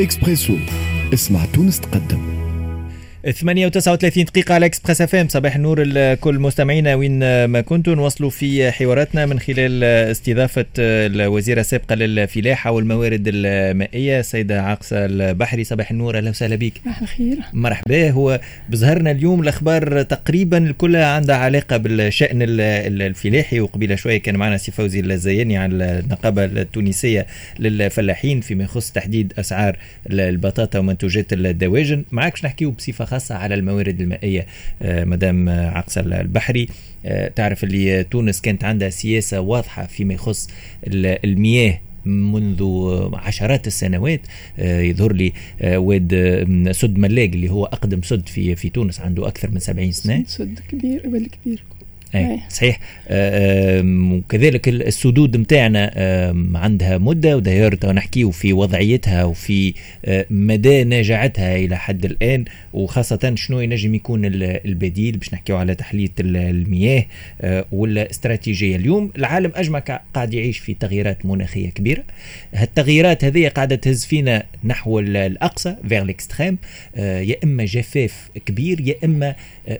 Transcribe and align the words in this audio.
اكسبريسو 0.00 0.56
اسمع 1.14 1.44
تونس 1.44 1.80
تقدم. 1.80 2.33
8 3.32 3.68
و39 3.68 4.24
دقيقة 4.24 4.54
على 4.54 4.66
إكسبريس 4.66 5.00
إف 5.00 5.14
إم. 5.14 5.28
صباح 5.28 5.56
النور 5.56 5.82
لكل 5.82 6.38
مستمعينا 6.38 6.94
وين 6.94 7.44
ما 7.44 7.60
كنتوا. 7.60 7.94
نواصلوا 7.94 8.30
في 8.30 8.72
حواراتنا 8.72 9.26
من 9.26 9.38
خلال 9.38 9.84
استضافة 9.84 10.66
الوزيرة 10.78 11.60
السابقة 11.60 11.94
للفلاحة 11.94 12.70
والموارد 12.70 13.22
المائية 13.26 14.20
السيدة 14.20 14.62
عاقصة 14.62 15.04
البحري. 15.04 15.64
صباح 15.64 15.90
النور 15.90 16.16
أهلا 16.16 16.30
وسهلا 16.30 16.56
بك. 16.56 16.72
صباح 16.84 17.02
الخير. 17.02 17.38
مرحبا. 17.52 18.10
هو 18.10 18.40
بظهرنا 18.68 19.10
اليوم 19.10 19.40
الأخبار 19.40 20.02
تقريبا 20.02 20.74
كلها 20.78 21.06
عندها 21.06 21.36
علاقة 21.36 21.76
بالشأن 21.76 22.38
الفلاحي 22.42 23.60
وقبيل 23.60 23.98
شوية 23.98 24.18
كان 24.18 24.36
معنا 24.36 24.56
سي 24.56 24.72
فوزي 24.72 25.00
الزياني 25.00 25.56
على 25.56 25.74
النقابة 25.74 26.44
التونسية 26.44 27.26
للفلاحين 27.58 28.40
فيما 28.40 28.64
يخص 28.64 28.92
تحديد 28.92 29.32
أسعار 29.38 29.76
البطاطا 30.10 30.78
ومنتوجات 30.78 31.32
الدواجن. 31.32 32.04
معك 32.12 32.44
نحكيو 32.44 32.70
بصفة 32.70 33.13
خاصة 33.14 33.34
على 33.34 33.54
الموارد 33.54 34.00
المائية 34.00 34.46
آه، 34.82 35.04
مدام 35.04 35.48
عقصة 35.48 36.00
البحري. 36.00 36.66
آه، 37.06 37.28
تعرف 37.28 37.64
اللي 37.64 38.04
تونس 38.04 38.40
كانت 38.40 38.64
عندها 38.64 38.90
سياسة 38.90 39.40
واضحة 39.40 39.86
فيما 39.86 40.14
يخص 40.14 40.48
المياه 40.86 41.80
منذ 42.04 42.62
عشرات 43.14 43.66
السنوات. 43.66 44.20
آه، 44.58 44.80
يظهر 44.80 45.12
لي 45.12 45.32
واد 45.62 46.10
سد 46.72 46.98
ملاق 46.98 47.24
اللي 47.24 47.50
هو 47.50 47.64
أقدم 47.64 48.02
سد 48.02 48.28
في 48.28 48.56
في 48.56 48.68
تونس 48.68 49.00
عنده 49.00 49.28
أكثر 49.28 49.50
من 49.50 49.58
70 49.58 49.92
سنة. 49.92 50.24
سد 50.26 50.58
كبير 50.68 51.08
ولا 51.08 51.28
كبير. 51.28 51.62
أي 52.14 52.40
صحيح. 52.48 52.78
وكذلك 54.12 54.68
السدود 54.68 55.36
نتاعنا 55.36 55.90
عندها 56.54 56.98
مدة 56.98 57.36
وداير 57.36 57.92
نحكيو 57.92 58.30
في 58.30 58.52
وضعيتها 58.52 59.24
وفي 59.24 59.74
مدى 60.30 60.84
نجاعتها 60.84 61.56
إلى 61.56 61.76
حد 61.76 62.04
الآن 62.04 62.44
وخاصة 62.72 63.32
شنو 63.34 63.60
ينجم 63.60 63.94
يكون 63.94 64.20
البديل 64.24 65.16
باش 65.16 65.34
نحكيو 65.34 65.56
على 65.56 65.74
تحلية 65.74 66.10
المياه 66.20 67.04
والاستراتيجيه 67.72 68.76
اليوم 68.76 69.12
العالم 69.18 69.52
أجمع 69.54 69.78
قاعد 70.14 70.34
يعيش 70.34 70.58
في 70.58 70.74
تغييرات 70.74 71.26
مناخية 71.26 71.70
كبيرة. 71.70 72.02
هالتغييرات 72.54 73.24
هذه 73.24 73.48
قاعدة 73.48 73.76
تهز 73.76 74.04
فينا 74.04 74.42
نحو 74.64 74.98
الأقصى 74.98 75.76
فيغ 75.88 76.04
ليكستريم 76.04 76.58
يا 76.96 77.36
إما 77.44 77.64
جفاف 77.64 78.28
كبير 78.46 78.80
يا 78.80 78.94
إما 79.04 79.34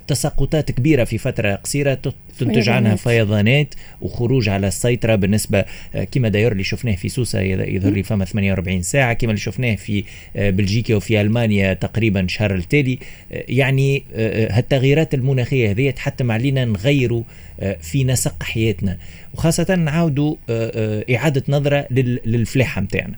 تساقطات 0.07 0.71
كبيرة 0.73 1.05
في 1.05 1.19
فترة 1.19 1.55
قصيرة 1.55 1.95
تنتج 2.39 2.69
عنها 2.69 2.97
فيضانات 2.97 3.75
وخروج 4.01 4.49
على 4.49 4.67
السيطرة 4.67 5.15
بالنسبة 5.15 5.65
آه، 5.95 6.05
كما 6.05 6.29
داير 6.29 6.53
اللي 6.53 6.65
شفناه 6.65 6.95
في 6.95 7.09
سوسة 7.09 7.41
يظهر 7.41 7.93
لي 7.93 8.03
فما 8.03 8.25
48 8.25 8.83
ساعة 8.83 9.13
كما 9.13 9.31
اللي 9.31 9.41
شفناه 9.41 9.75
في 9.75 10.05
آه، 10.37 10.51
بلجيكا 10.51 10.95
وفي 10.95 11.21
ألمانيا 11.21 11.73
تقريبا 11.75 12.21
الشهر 12.21 12.55
التالي. 12.55 12.99
آه، 13.33 13.45
يعني 13.49 14.05
هالتغييرات 14.51 15.15
المناخية 15.15 15.71
هذه 15.71 15.91
تحتم 15.91 16.31
علينا 16.31 16.65
نغيروا 16.65 17.23
في 17.81 18.05
نسق 18.05 18.43
حياتنا. 18.43 18.99
وخاصة 19.35 19.75
نعاودوا 19.75 20.37
إعادة 21.11 21.43
نظرة 21.49 21.87
للفلاحة 21.91 22.81
نتاعنا 22.81 23.17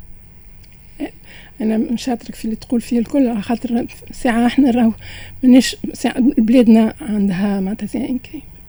أنا 1.61 1.77
نشاطرك 1.77 2.35
في 2.35 2.45
اللي 2.45 2.57
تقول 2.57 2.81
فيه 2.81 2.99
الكل 2.99 3.41
خاطر 3.41 3.87
ساعة 4.13 4.47
إحنا 4.47 4.71
راهو 4.71 4.93
مانيش 5.43 5.77
بلادنا 6.39 6.95
عندها 7.01 7.61
معناتها 7.61 7.87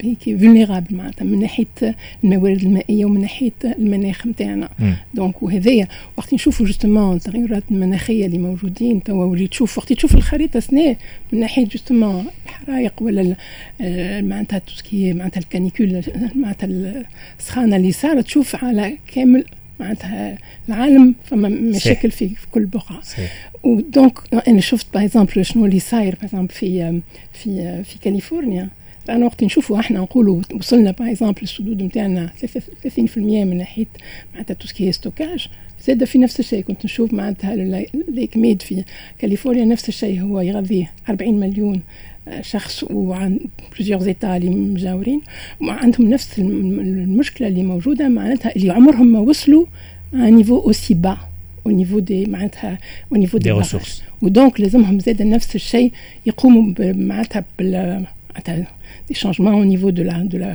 pays 0.03 0.37
vulnérable 0.37 0.95
معناتها 0.95 1.25
من 1.25 1.39
ناحية 1.39 1.95
الموارد 2.23 2.61
المائية 2.61 3.05
ومن 3.05 3.21
ناحية 3.21 3.51
المناخ 3.65 4.27
نتاعنا 4.27 4.69
donc 5.13 5.43
وهذايا 5.43 5.87
وقت 6.17 6.33
نشوفوا 6.33 6.65
justement 6.65 7.15
التغيرات 7.15 7.63
المناخية 7.71 8.25
اللي 8.25 8.37
موجودين 8.37 9.03
توا 9.03 9.25
واللي 9.25 9.47
تشوف 9.47 9.77
وقت 9.77 9.93
تشوف 9.93 10.15
الخريطة 10.15 10.59
سنة 10.59 10.95
من 11.31 11.39
ناحية 11.39 11.65
justement 11.65 12.25
الحرائق 12.45 12.93
ولا 13.01 13.35
آه، 13.81 14.21
معناتها 14.21 14.59
tout 14.59 14.83
ce 14.83 14.95
qui 14.95 15.13
معناتها 15.13 15.39
ال 15.39 15.46
canicule 15.46 16.01
معناتها 16.35 16.69
السخانة 17.39 17.75
اللي 17.75 17.91
صارت 17.91 18.25
تشوف 18.25 18.63
على 18.63 18.97
كامل 19.13 19.45
معناتها 19.79 20.37
العالم 20.69 21.15
فما 21.25 21.49
مشاكل 21.49 22.11
في, 22.11 22.29
في 22.29 22.47
كل 22.51 22.65
بقعة. 22.65 23.01
و 23.63 23.75
donc 23.75 24.19
أنا 24.47 24.61
شفت 24.61 24.93
par 24.93 25.25
شنو 25.41 25.65
اللي 25.65 25.79
صاير 25.79 26.17
par 26.21 26.45
في 26.47 27.01
في 27.33 27.83
في 27.83 27.99
كاليفورنيا. 27.99 28.69
أنا 29.09 29.25
وقت 29.25 29.43
نشوفوا 29.43 29.79
إحنا 29.79 29.99
نقولوا 29.99 30.41
وصلنا 30.53 30.91
par 30.91 31.11
exemple 31.11 31.41
السدود 31.41 31.83
نتاعنا 31.83 32.29
30% 32.97 33.17
من 33.17 33.57
ناحية 33.57 33.85
معناتها 34.33 34.53
tout 34.53 34.70
ce 34.70 34.79
qui 34.79 34.91
stockage 34.91 35.47
زاد 35.87 36.03
في 36.03 36.17
نفس 36.17 36.39
الشيء 36.39 36.61
كنت 36.61 36.85
نشوف 36.85 37.13
معناتها 37.13 37.55
Lake 38.09 38.37
Mead 38.37 38.61
في 38.61 38.83
كاليفورنيا 39.19 39.65
نفس 39.65 39.89
الشيء 39.89 40.21
هو 40.21 40.41
يغذي 40.41 40.87
40 41.09 41.39
مليون 41.39 41.81
آه، 42.27 42.41
شخص 42.41 42.83
وعن 42.83 43.39
plusieurs 43.75 43.99
états 43.99 44.37
اللي 44.37 44.49
مجاورين. 44.49 45.21
وعندهم 45.61 46.09
نفس 46.09 46.39
المشكلة 46.39 47.47
اللي 47.47 47.63
موجودة 47.63 48.07
معناتها 48.07 48.55
اللي 48.55 48.69
عمرهم 48.71 49.07
ما 49.07 49.19
وصلوا 49.19 49.65
نيفو 50.13 50.59
اوسي 50.59 50.93
با 50.93 51.17
au 51.67 51.71
niveau 51.71 51.99
des 51.99 52.29
معناتها 52.29 52.77
au 53.13 53.17
niveau 53.17 53.39
des 53.39 53.51
ressources. 53.51 54.01
ودونك 54.21 54.61
لازمهم 54.61 54.99
زاد 54.99 55.21
نفس 55.21 55.55
الشيء 55.55 55.91
يقوموا 56.25 56.73
معناتها 56.79 57.45
بال 57.59 57.71
معناتها 57.71 58.16
des 59.07 59.13
changements 59.13 59.55
au 59.55 59.65
niveau 59.65 59.91
de 59.91 60.03
la, 60.03 60.17
de 60.19 60.37
la, 60.37 60.53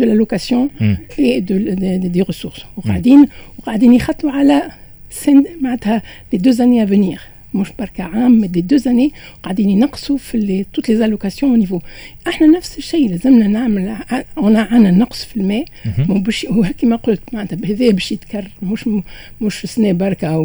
de 0.00 0.04
la 0.04 0.14
location 0.14 0.70
mm. 0.80 0.94
et 1.18 1.40
de, 1.40 1.58
de, 1.58 1.98
de, 1.98 2.08
des 2.08 2.22
ressources. 2.22 2.64
وقاعدين 2.76 3.26
وقاعدين 3.58 3.92
يخطوا 3.92 4.30
على 4.30 4.62
سن 5.10 5.44
معناتها 5.60 6.02
les 6.32 6.38
deux 6.38 6.60
années 6.60 6.80
à 6.80 6.86
venir. 6.86 7.20
مش 7.54 7.68
بركة 7.78 8.04
عام 8.04 8.40
مي 8.40 8.46
دي 8.48 8.60
دو 8.60 8.76
زاني 8.76 9.12
قاعدين 9.42 9.70
ينقصوا 9.70 10.16
في 10.16 10.34
اللي 10.34 10.66
توت 10.72 10.88
لي 10.88 10.96
زالوكاسيون 10.96 11.58
نيفو 11.58 11.80
إحنا 12.28 12.46
نفس 12.46 12.78
الشيء 12.78 13.10
لازمنا 13.10 13.46
نعمل 13.46 13.96
انا 14.38 14.60
عندنا 14.60 14.90
نقص 14.90 15.24
في 15.24 15.36
الماء 15.36 15.64
باش 16.08 16.46
كما 16.78 16.96
قلت 16.96 17.20
معناتها 17.32 17.56
بهذا 17.56 17.90
باش 17.90 18.12
يتكرر 18.12 18.50
مش 18.62 18.88
مش 19.40 19.66
سنه 19.66 19.92
بركة 19.92 20.38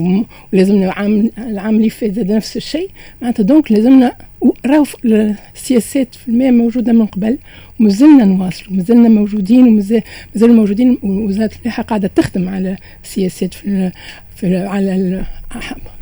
ولازمنا 0.53 0.91
عام 0.91 1.29
العام 1.37 1.75
اللي 1.75 1.89
فات 1.89 2.17
نفس 2.17 2.57
الشيء 2.57 2.89
معناتها 3.21 3.43
donc 3.43 3.71
لازمنا 3.71 4.11
راهو 4.65 4.85
السياسات 5.55 6.15
في 6.15 6.27
الماء 6.27 6.51
موجودة 6.51 6.93
من 6.93 7.05
قبل 7.05 7.37
ومازلنا 7.79 8.25
نواصلوا 8.25 8.73
مازلنا 8.73 9.09
موجودين 9.09 9.67
ومازال 9.67 10.01
موجودين 10.55 10.97
وزاره 11.03 11.45
الفلاحه 11.45 11.83
قاعدة 11.83 12.07
تخدم 12.15 12.49
على 12.49 12.77
السياسات 13.03 13.53
في, 13.53 13.91
في 14.35 14.57
على 14.57 15.25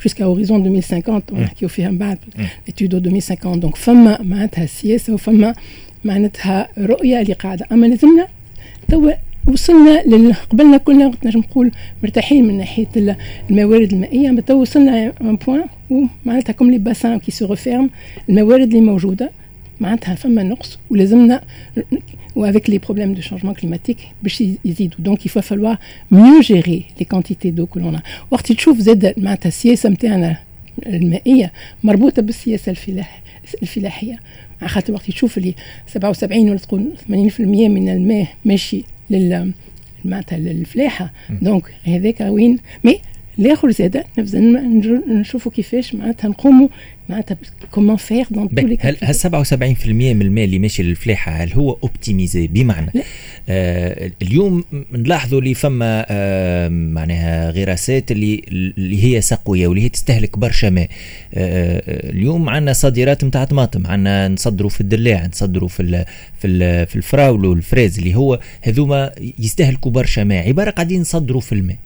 jusqu'à 0.03 0.25
horizon 0.25 0.65
2050 0.65 1.21
ونحكيو 1.31 1.69
فيها 1.69 1.89
من 1.89 1.97
بعد 1.97 2.17
étude 2.67 2.97
2050 2.97 3.59
donc 3.59 3.75
فما 3.75 4.21
معناتها 4.21 4.65
سياسه 4.65 5.13
وفما 5.13 5.55
معناتها 6.03 6.67
رؤيه 6.77 7.21
اللي 7.21 7.33
قاعدة. 7.33 7.65
أما 7.71 7.85
لازمنا 7.85 8.27
توا 8.89 9.11
وصلنا 9.47 10.33
قبلنا 10.49 10.77
كنا 10.77 11.11
نجم 11.25 11.39
نقول 11.39 11.71
مرتاحين 12.03 12.47
من 12.47 12.57
ناحية 12.57 12.87
الموارد 13.49 13.93
المائية. 13.93 14.39
تو 14.41 14.53
وصلنا 14.61 15.13
un 15.21 15.35
point 15.35 15.63
ومعناتها 15.89 16.53
comme 16.53 16.71
les 16.71 16.77
bassins 16.77 17.19
qui 17.19 17.31
se 17.31 17.45
referment 17.45 17.89
الموارد 18.29 18.67
اللي 18.67 18.81
موجودة 18.81 19.31
معناتها 19.79 20.15
فما 20.15 20.43
نقص 20.43 20.79
ولازمنا 20.89 21.41
و 22.35 22.42
avec 22.42 22.69
les 22.69 22.77
problèmes 22.77 23.13
de 23.13 23.21
changement 23.21 23.53
climatique 23.53 23.97
باش 24.23 24.43
يزيدوا. 24.65 24.97
donc 24.99 25.25
il 25.25 25.41
va 25.41 25.49
falloir 25.49 25.75
mieux 26.11 26.39
gérer 26.41 26.85
les 26.99 27.05
quantités 27.05 27.51
d'eau 27.51 27.65
que 27.65 27.79
l'on 27.79 27.97
a 27.97 28.01
وقت 28.31 28.51
تشوف 28.51 28.77
زاد 28.77 29.13
معناتها 29.17 29.47
السياسة 29.47 29.89
نتاعنا 29.89 30.37
المائية 30.87 31.51
مربوطة 31.83 32.21
بالسياسة 32.21 32.69
الفلاح 32.69 33.21
الفلاحية. 33.61 34.19
خاطر 34.65 34.93
وقت 34.93 35.11
تشوف 35.11 35.37
اللي 35.37 35.53
77 35.87 36.49
ولا 36.49 36.57
تقول 36.57 36.91
80% 37.09 37.11
من 37.39 37.89
الماء 37.89 38.27
ماشي 38.45 38.83
لل 39.09 39.51
معناتها 40.05 40.37
للفلاحة. 40.37 41.13
دونك 41.29 41.63
هذاك 41.83 42.21
وين 42.21 42.57
مي 42.83 42.99
الآخر 43.39 43.71
زاد 43.71 44.03
نبدأ 44.17 44.39
نشوفوا 45.07 45.51
كيفاش 45.51 45.95
معناتها 45.95 46.27
نقوموا 46.27 46.67
معناتها 47.09 47.37
كومون 47.71 47.95
فير 47.95 48.25
دون 48.31 48.49
تو 48.55 48.67
لي 48.67 48.77
هل 48.81 49.15
77% 49.15 49.87
من 49.87 50.21
المال 50.21 50.43
اللي 50.43 50.59
ماشي 50.59 50.83
للفلاحة 50.83 51.31
هل 51.31 51.53
هو 51.53 51.77
اوبتيميزي 51.83 52.47
بمعنى؟ 52.47 52.91
آه 53.49 54.11
اليوم 54.21 54.63
نلاحظوا 54.91 55.39
اللي 55.39 55.53
فما 55.53 56.05
آه 56.09 56.69
معناها 56.69 57.51
غراسات 57.51 58.11
اللي 58.11 58.41
اللي 58.77 59.03
هي 59.03 59.21
سقوية 59.21 59.67
واللي 59.67 59.83
هي 59.83 59.89
تستهلك 59.89 60.37
برشا 60.39 60.67
ماء. 60.67 60.89
آه 61.33 62.09
اليوم 62.09 62.49
عندنا 62.49 62.73
صادرات 62.73 63.23
نتاع 63.23 63.43
طماطم 63.43 63.87
عندنا 63.87 64.27
نصدروا 64.27 64.69
في 64.69 64.81
الدلاع 64.81 65.25
نصدروا 65.27 65.69
في 65.69 65.79
ال 65.83 66.05
في 66.39 66.47
ال 66.47 66.87
في 66.87 66.95
الفراولة 66.95 67.49
والفريز 67.49 67.97
اللي 67.97 68.15
هو 68.15 68.39
هذوما 68.61 69.11
يستهلكوا 69.39 69.91
برشا 69.91 70.21
ماء. 70.21 70.47
عبارة 70.47 70.69
قاعدين 70.69 71.01
نصدروا 71.01 71.41
في 71.41 71.51
الماء. 71.51 71.77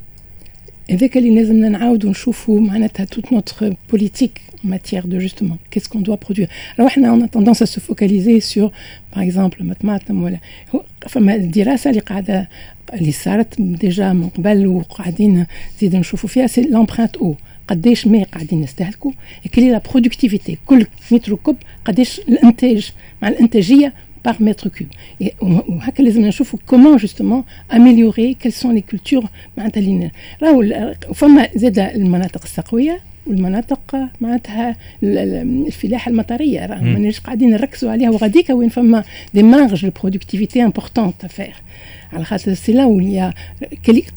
هذاك 0.91 1.17
اللي 1.17 1.35
لازمنا 1.35 1.69
نعاودوا 1.69 2.09
نشوفوا 2.09 2.59
معناتها 2.59 3.05
toute 3.05 3.33
notre 3.33 3.75
politique 3.91 4.41
en 4.65 4.67
matière 4.67 5.07
de 5.07 5.19
justement 5.19 5.57
qu'est-ce 5.69 5.89
qu'on 5.89 5.99
doit 5.99 6.17
produire. 6.17 6.47
Alors 6.77 6.89
on 6.97 7.21
a 7.21 7.27
tendance 7.27 7.61
à 7.61 7.65
se 7.65 7.79
focaliser 7.79 8.39
sur 8.39 8.71
par 9.11 9.21
exemple 9.23 9.61
الطماطم 9.61 10.23
ولا 10.23 10.39
فما 11.07 11.35
الدراسة 11.35 11.89
اللي 11.89 12.47
اللي 12.93 13.11
صارت 13.11 13.61
déjà 13.61 14.13
من 14.13 14.29
قبل 14.29 14.67
وقاعدين 14.67 15.45
نزيد 15.77 15.95
نشوفوا 15.95 16.29
فيها 16.29 16.47
c'est 16.47 16.61
l'empreinte 16.61 17.17
eau 17.17 17.35
قداش 17.67 18.07
ماء 18.07 18.23
قاعدين 18.23 18.61
نستهلكوا 18.61 19.11
quelle 19.55 19.71
est 19.71 19.77
la 19.77 19.81
productivité 19.91 20.57
كل 20.65 20.85
mètre 21.11 21.35
cube 21.35 21.55
قداش 21.85 22.19
الانتاج 22.19 22.91
مع 23.21 23.27
الانتاجيه 23.27 23.93
par 24.27 24.41
mètre 24.41 24.69
cube. 24.69 24.91
Et 25.21 25.33
وهكا 25.41 26.03
لازم 26.03 26.25
نشوفوا 26.25 26.59
comment 26.71 26.97
justement 26.97 27.45
améliorer 27.69 28.35
quelles 28.39 28.59
sont 28.63 28.71
les 28.71 28.81
cultures 28.81 29.27
معناتها 29.57 29.81
اللي 29.81 30.11
راهو 30.43 30.93
فما 31.13 31.49
زاد 31.55 31.79
المناطق 31.79 32.43
السقويه 32.43 32.99
والمناطق 33.27 34.09
معناتها 34.21 34.75
الفلاحه 35.03 36.11
المطريه 36.11 36.65
راه 36.65 36.81
ماناش 36.81 37.19
قاعدين 37.19 37.49
نركزوا 37.49 37.91
عليها 37.91 38.09
وغاديكا 38.09 38.53
وين 38.53 38.69
فما 38.69 39.03
des 39.33 39.43
marges 39.43 39.85
productivité 39.85 40.63
importantes 40.63 41.25
à 41.25 41.30
faire 41.30 41.55
على 42.13 42.25
خاطر 42.25 42.53
c'est 42.53 42.71
là 42.73 42.77
où 42.77 42.81
il 42.81 42.85
y 42.85 43.09
a 43.09 43.33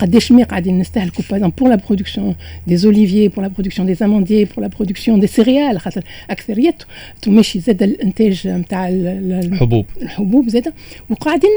قداش 0.01 0.33
ماء 0.33 0.43
قاعدين 0.43 0.79
نستهلكوا 0.79 1.25
par 1.31 1.49
pour 1.49 1.69
la 1.69 1.75
production 1.75 2.35
des 2.67 2.77
oliviers 2.77 3.29
pour 3.29 3.45
la 3.45 3.49
production 3.49 3.87
des 3.87 3.95
amandiers 3.95 4.45
pour 4.45 4.61
la 4.61 4.67
production 4.67 5.21
des 5.21 5.27
céréales 5.27 5.81
خاطر 5.81 6.03
اكثريته 6.31 6.85
ماشي 7.27 7.61
زاد 7.61 7.83
الانتاج 7.83 8.49
نتاع 8.49 8.89
الحبوب 8.89 9.87
الحبوب 10.03 10.49
زاد 10.49 10.73
وقاعدين 11.11 11.51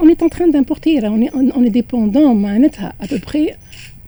on 0.00 0.08
est 0.08 0.22
en 0.22 0.28
train 0.28 0.48
d'importer 0.54 0.92
on 1.16 1.20
est 1.26 1.32
on 1.58 1.64
est 1.64 1.74
dépendant 1.80 2.34
معناتها 2.34 2.92
à 3.02 3.06
peu 3.06 3.18
près 3.18 3.56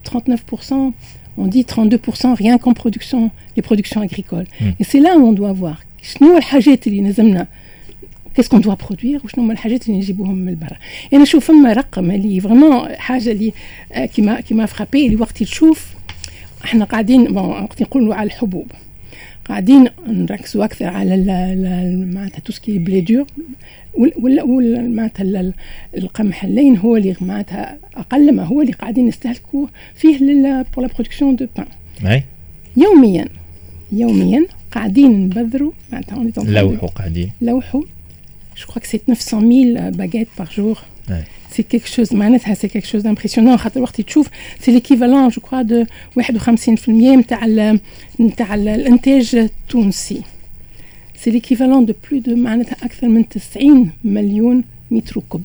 39% 0.04 0.92
on 1.38 1.46
dit 1.46 1.62
32% 1.62 2.34
rien 2.34 2.58
qu'en 2.58 2.74
production 2.74 3.30
les 3.56 3.62
productions 3.62 4.00
agricoles. 4.00 4.46
Mm. 4.60 4.70
et 4.80 4.84
c'est 4.84 5.00
là 5.00 5.16
où 5.18 5.22
on 5.26 5.32
doit 5.32 5.52
voir. 5.52 5.78
شنو 6.02 6.36
الحاجات 6.36 6.86
اللي 6.86 7.02
لازمنا 7.02 7.46
كيس 8.36 8.48
كون 8.48 8.60
دوا 8.60 8.74
برودوير 8.74 9.20
وشنو 9.24 9.44
هما 9.44 9.52
الحاجات 9.52 9.86
اللي 9.86 9.98
نجيبوهم 9.98 10.34
من 10.34 10.54
برا 10.54 10.76
أنا 11.12 11.22
نشوف 11.22 11.44
فما 11.44 11.72
رقم 11.72 12.10
اللي 12.10 12.40
فريمون 12.40 12.96
حاجة 12.96 13.30
اللي 13.30 13.52
كيما 14.14 14.40
كيما 14.40 14.66
فرابي 14.66 15.06
اللي 15.06 15.16
وقت 15.16 15.42
تشوف 15.42 15.94
إحنا 16.64 16.84
قاعدين 16.84 17.24
بون 17.24 17.44
وقت 17.44 17.82
نقولوا 17.82 18.14
على 18.14 18.26
الحبوب 18.26 18.66
قاعدين 19.44 19.88
نركزوا 20.06 20.64
أكثر 20.64 20.84
على 20.86 21.16
معناتها 22.14 22.40
تو 22.40 22.52
سكي 22.52 22.78
بلي 22.78 23.00
دور 23.00 23.26
ولا 24.44 24.82
معناتها 24.82 25.52
القمح 25.96 26.44
اللين 26.44 26.76
هو 26.76 26.96
اللي 26.96 27.16
معناتها 27.20 27.78
أقل 27.96 28.34
ما 28.34 28.42
هو 28.42 28.60
اللي 28.60 28.72
قاعدين 28.72 29.06
نستهلكوا 29.06 29.66
فيه 29.94 30.18
بور 30.18 30.82
لا 30.82 30.92
برودكسيون 30.94 31.36
دو 31.36 31.46
بان 31.56 31.66
يوميا 32.76 33.28
يوميا 33.92 34.46
قاعدين 34.72 35.24
نبذروا 35.24 35.72
معناتها 35.92 36.24
لوحوا 36.44 36.88
قاعدين 36.88 37.30
لوحوا 37.40 37.82
je 38.60 38.66
crois 38.66 38.80
que 38.80 38.86
c'est 38.86 39.08
900 39.08 39.40
000 39.40 39.50
euh, 39.50 39.90
baguettes 39.90 40.28
par 40.36 40.52
jour. 40.52 40.84
Ouais. 41.08 41.24
C'est 41.48 41.64
quelque 41.64 41.88
chose, 41.88 42.10
c'est 42.10 42.68
quelque 42.68 42.86
chose 42.86 43.02
d'impressionnant. 43.02 43.56
C'est 44.60 44.70
l'équivalent, 44.70 45.30
je 45.30 45.40
crois, 45.40 45.64
de 45.64 45.86
51% 46.16 46.76
de 48.18 48.88
l'intège 48.88 49.34
euh, 49.34 49.44
euh, 49.44 49.48
tunisi. 49.66 50.22
C'est 51.14 51.30
l'équivalent 51.30 51.80
de 51.80 51.92
plus 51.92 52.20
de 52.20 52.34
90 52.34 53.90
millions 54.04 54.56
de 54.56 54.64
mètres 54.90 55.20
cubes. 55.28 55.42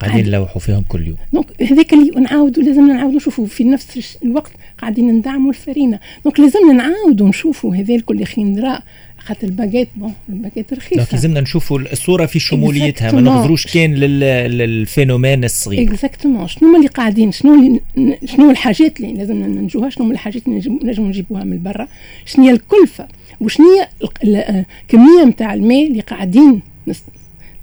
قاعدين 0.00 0.26
نلوحوا 0.26 0.60
فيهم 0.60 0.84
كل 0.88 1.06
يوم. 1.06 1.16
دونك 1.32 1.62
هذاك 1.62 1.92
اللي 1.92 2.20
نعاودوا 2.20 2.62
لازمنا 2.62 2.94
نعاودوا 2.94 3.16
نشوفوا 3.16 3.46
في 3.46 3.64
نفس 3.64 4.18
الوقت 4.24 4.52
قاعدين 4.78 5.10
ندعموا 5.10 5.50
الفرينة. 5.50 6.00
donc 6.24 6.40
لازمنا 6.40 6.72
نعاودوا 6.72 7.28
نشوفوا 7.28 7.76
هذا 7.76 7.94
الكل 7.94 8.14
اللي 8.14 8.26
خندرا 8.26 8.78
خاطر 9.18 9.46
ال 9.46 9.51
baguette 9.51 9.88
bon 9.96 10.12
ال 10.28 10.33
baguette 10.33 10.72
رخيصة. 10.72 10.96
donc 10.96 11.12
لازمنا 11.12 11.40
نشوفوا 11.40 11.78
الصورة 11.78 12.26
في 12.26 12.38
شموليتها 12.38 13.12
ما 13.12 13.20
ننظروش 13.20 13.74
كان 13.74 13.94
لل 13.94 14.21
phénomène 14.21 15.44
الصغير. 15.44 15.82
exactement 15.82 16.48
شنو 16.48 16.76
اللي 16.76 16.88
قاعدين؟ 16.88 17.32
شنو 17.32 17.80
شنو 18.24 18.50
الحاجات 18.50 19.00
اللي 19.00 19.12
لازمنا 19.12 19.46
ننتجوها؟ 19.46 19.90
شنو 19.90 20.10
الحاجات 20.10 20.42
اللي 20.48 20.78
نجموا 20.82 21.08
نجيبوها 21.08 21.44
من 21.44 21.62
برا؟ 21.62 21.88
شنو 22.26 22.44
هي 22.44 22.50
الكلفة؟ 22.50 23.08
وشنو 23.40 23.66
هي 23.66 23.88
الكمية 24.24 25.24
نتاع 25.24 25.54
الماء 25.54 25.86
اللي 25.86 26.00
قاعدين 26.00 26.60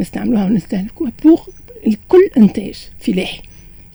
نستعملوها 0.01 0.45
ونستهلكوها 0.45 1.11
pour 1.23 1.39
الكل 1.87 2.29
انتاج 2.37 2.75
فلاحي 2.99 3.41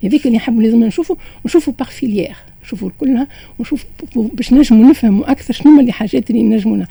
هذيك 0.04 0.26
اللي 0.26 0.36
نحب 0.36 0.60
لازم 0.60 0.84
نشوفوا 0.84 1.16
ونشوفوا 1.44 1.72
par 1.78 1.88
filière 1.88 2.36
نشوفوا 2.64 2.90
كلها 2.98 3.26
ونشوف 3.58 3.84
باش 4.14 4.52
نجموا 4.52 4.90
نفهموا 4.90 5.30
أكثر 5.30 5.54
شنو 5.54 5.72
هما 5.72 5.82
الحاجات 5.82 6.30
اللي 6.30 6.42
نجموا 6.42 6.84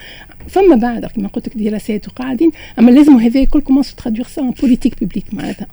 فما 0.47 0.75
بعد 0.75 1.05
كما 1.05 1.27
قلت 1.27 1.47
لك 1.47 1.57
دراسات 1.57 2.07
وقاعدين 2.07 2.51
أما 2.79 2.91
لازم 2.91 3.17
هذا 3.17 3.39
الكل 3.39 3.61
comment 3.61 3.83
se 3.83 3.95
traduire 3.95 4.27
ça 4.27 4.41
en 4.41 4.51
politique 4.51 4.99
publique 4.99 5.33
معناتها 5.33 5.67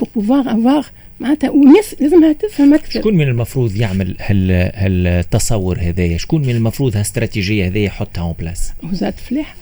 pour 0.00 0.08
pouvoir 0.14 0.40
avoir 0.40 0.86
معناتها 1.20 1.50
والناس 1.50 1.94
لازمها 2.00 2.32
تفهم 2.32 2.74
أكثر. 2.74 3.00
شكون 3.00 3.14
من 3.14 3.28
المفروض 3.28 3.76
يعمل 3.76 4.16
هال 4.20 4.50
هالتصور 4.74 5.78
هذايا؟ 5.80 6.18
شكون 6.18 6.42
من 6.42 6.50
المفروض 6.50 6.94
هالاستراتيجيه 6.96 7.66
هذيا 7.66 7.84
يحطها 7.84 8.22
en 8.22 8.34
place 8.38 8.72
وزاره 8.82 9.14
الفلاحه 9.18 9.54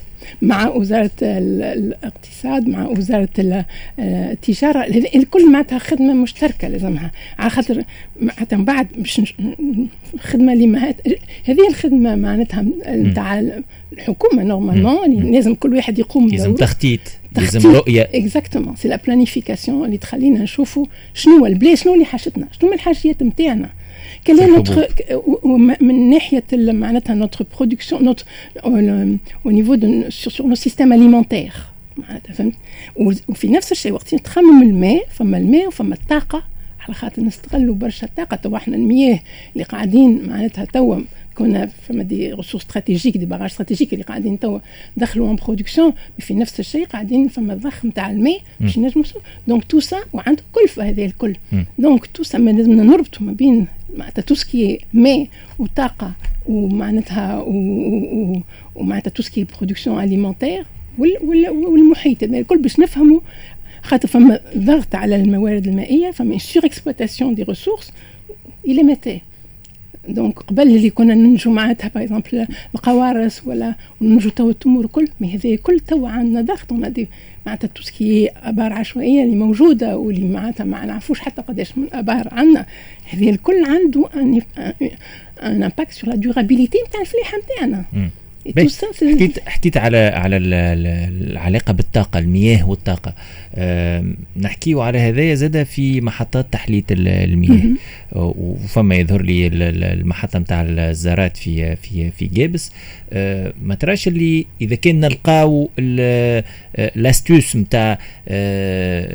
مع 0.43 0.69
وزارة 0.69 1.11
الاقتصاد 1.23 2.69
مع 2.69 2.87
وزارة 2.89 3.29
التجارة 3.99 4.85
الكل 5.15 5.53
معناتها 5.53 5.79
خدمة 5.79 6.15
مشتركة 6.15 6.69
لازمها. 6.69 7.11
على 7.39 7.51
خاطر 7.51 7.85
معناتها 8.21 8.57
من 8.57 8.65
بعد 8.65 8.87
باش 8.99 9.35
خدمة 10.21 10.53
اللي 10.53 10.67
هذه 11.45 11.69
الخدمة 11.69 12.15
معناتها 12.17 12.65
نتاع 12.89 13.45
الحكومة 13.93 14.43
normalement 14.43 15.33
لازم 15.33 15.55
كل 15.55 15.75
واحد 15.75 15.99
يقوم 15.99 16.29
لازم 16.29 16.55
تخطيط 16.55 17.01
لازم 17.37 17.71
رؤية. 17.71 18.09
exactement 18.15 18.77
c'est 18.77 18.89
la 18.89 19.01
planification 19.07 19.85
اللي 19.85 19.99
تخلينا 19.99 20.43
نشوفوا 20.43 20.87
شنو 21.15 21.47
ال 21.47 21.52
plat 21.52 21.75
شنو 21.75 21.95
اللي 21.95 22.05
حاجتنا 22.05 22.49
شنو 22.61 22.73
الحاجيات 22.73 23.23
نتاعنا 23.23 23.69
quelle 24.25 24.41
est 24.41 24.57
notre 24.57 25.83
من 25.83 26.11
ناحيه 26.11 26.45
معناتها 26.53 27.27
notre 27.27 27.45
production 27.45 28.01
notre 28.01 28.25
au 29.45 29.53
niveau 29.53 29.77
de 29.77 30.11
sur, 30.11 30.33
sur 30.33 30.47
nos 30.47 30.57
systèmes 30.57 30.93
alimentaires. 30.93 31.73
معناتها 31.97 32.33
فهمت 32.33 32.55
وفي 33.29 33.49
نفس 33.49 33.73
الشيء 33.73 33.93
وقت 33.93 34.15
نتخمم 34.15 34.63
الماء 34.63 35.07
فما 35.11 35.39
الماء 35.39 35.67
وفما 35.67 35.95
الطاقه 35.95 36.43
على 36.81 36.95
خاطر 36.95 37.23
نستغلوا 37.23 37.75
برشا 37.75 38.09
طاقه 38.17 38.37
توا 38.37 38.57
إحنا 38.57 38.77
المياه 38.77 39.21
اللي 39.53 39.65
قاعدين 39.65 40.29
معناتها 40.29 40.65
توا 40.65 40.97
كنا 41.39 41.67
فما 41.67 42.03
des 42.03 42.33
ressources 42.33 42.65
stratégiques 42.65 43.17
des 43.17 43.27
barrages 43.27 43.45
stratégiques 43.45 43.93
اللي 43.93 44.05
قاعدين 44.05 44.39
توا 44.39 44.59
دخلوا 44.97 45.31
en 45.31 45.37
production 45.37 45.93
في 46.19 46.35
نفس 46.35 46.61
الشيء 46.61 46.87
قاعدين 46.87 47.29
فما 47.29 47.53
الضخ 47.53 47.85
نتاع 47.85 48.11
الماء 48.11 48.41
باش 48.61 48.79
نجموا 48.79 49.05
donc 49.49 49.65
tout 49.65 49.81
ça 49.81 49.97
وعنده 50.13 50.43
كلفه 50.53 50.89
هذه 50.89 51.07
الكل. 51.07 51.37
donc 51.79 52.07
tout 52.07 52.23
ça 52.23 52.39
لازمنا 52.39 52.83
نربطوا 52.83 53.27
ما 53.27 53.33
بين 53.33 53.67
معناتها 53.97 54.23
tout 54.23 54.35
ce 54.35 54.52
qui 54.52 54.79
ماء 54.95 55.27
وطاقة 55.59 56.13
ومعناتها 56.49 57.45
ومعناتها 58.75 59.11
tout 59.11 59.23
ce 59.23 59.31
qui 59.31 59.45
production 59.45 60.05
alimentaire 60.05 60.65
والمحيط. 60.99 62.25
هذا 62.25 62.39
الكل 62.39 62.59
باش 62.59 62.81
نفهموا 62.81 63.21
خاطر 63.83 64.09
فما 64.09 64.41
ضغط 64.57 64.95
على 64.95 65.17
الموارد 65.17 65.67
المائية 65.67 66.11
فما 66.11 66.39
surexploitation 66.39 67.35
des 67.35 67.43
ressources 67.43 67.93
إلى 68.67 68.83
متى 68.83 69.21
donc 70.09 70.39
قبل 70.39 70.63
اللي 70.63 70.91
كنا 70.91 71.15
ننجو 71.15 71.51
معناتها 71.51 71.89
par 71.89 72.03
exemple 72.03 72.47
القوارص 72.75 73.43
ولا 73.47 73.75
ننجو 74.01 74.31
توا 74.31 74.51
التمور 74.51 74.85
الكل 74.85 75.09
mais 75.21 75.35
هذا 75.35 75.57
كل 75.57 75.81
توا 75.81 76.09
عندنا 76.09 76.41
ضغط. 76.41 76.73
معناتها 77.47 77.69
tout 77.69 77.95
ce 77.95 78.09
qui 78.09 78.29
أبار 78.29 78.73
عشوائية 78.73 79.23
اللي 79.23 79.37
موجودة 79.37 79.99
واللي 79.99 80.29
معناتها 80.29 80.65
ما 80.65 80.85
نعرفوش 80.85 81.21
حتى 81.21 81.43
قداش 81.43 81.79
من 81.79 81.87
أبار 81.93 82.29
عندنا. 82.33 82.67
هذه 83.11 83.31
الكل 83.31 83.65
عنده 83.67 84.09
un 84.15 84.43
impact 85.43 85.91
sur 85.91 86.11
la 86.11 86.17
durabilité 86.17 86.79
نتاع 86.89 87.01
الفلاحه 87.01 87.39
نتاعنا. 87.39 87.85
حكيت 89.15 89.49
حكيت 89.49 89.77
على 89.77 89.97
على 89.97 90.37
العلاقة 90.37 91.73
بالطاقة 91.73 92.19
المياه 92.19 92.69
والطاقة. 92.69 93.15
أه 93.55 94.05
نحكيو 94.37 94.81
على 94.81 94.99
هذايا 94.99 95.35
زاد 95.35 95.63
في 95.63 96.01
محطات 96.01 96.47
تحلية 96.53 96.85
المياه. 96.91 97.77
وفما 98.13 98.95
يظهر 98.95 99.23
لي 99.23 99.47
المحطة 99.47 100.39
نتاع 100.39 100.63
الزارات 100.69 101.37
في 101.37 101.77
في 101.77 102.11
في 102.11 102.27
جابس. 102.27 102.73
أه 103.13 103.53
ما 103.63 103.75
تراش 103.75 104.09
اللي 104.09 104.47
إذا 104.61 104.75
كان 104.75 105.01
نلقاو 105.01 105.71
l'astuce 106.95 107.57
نتاع 107.57 107.99
أه 108.29 109.09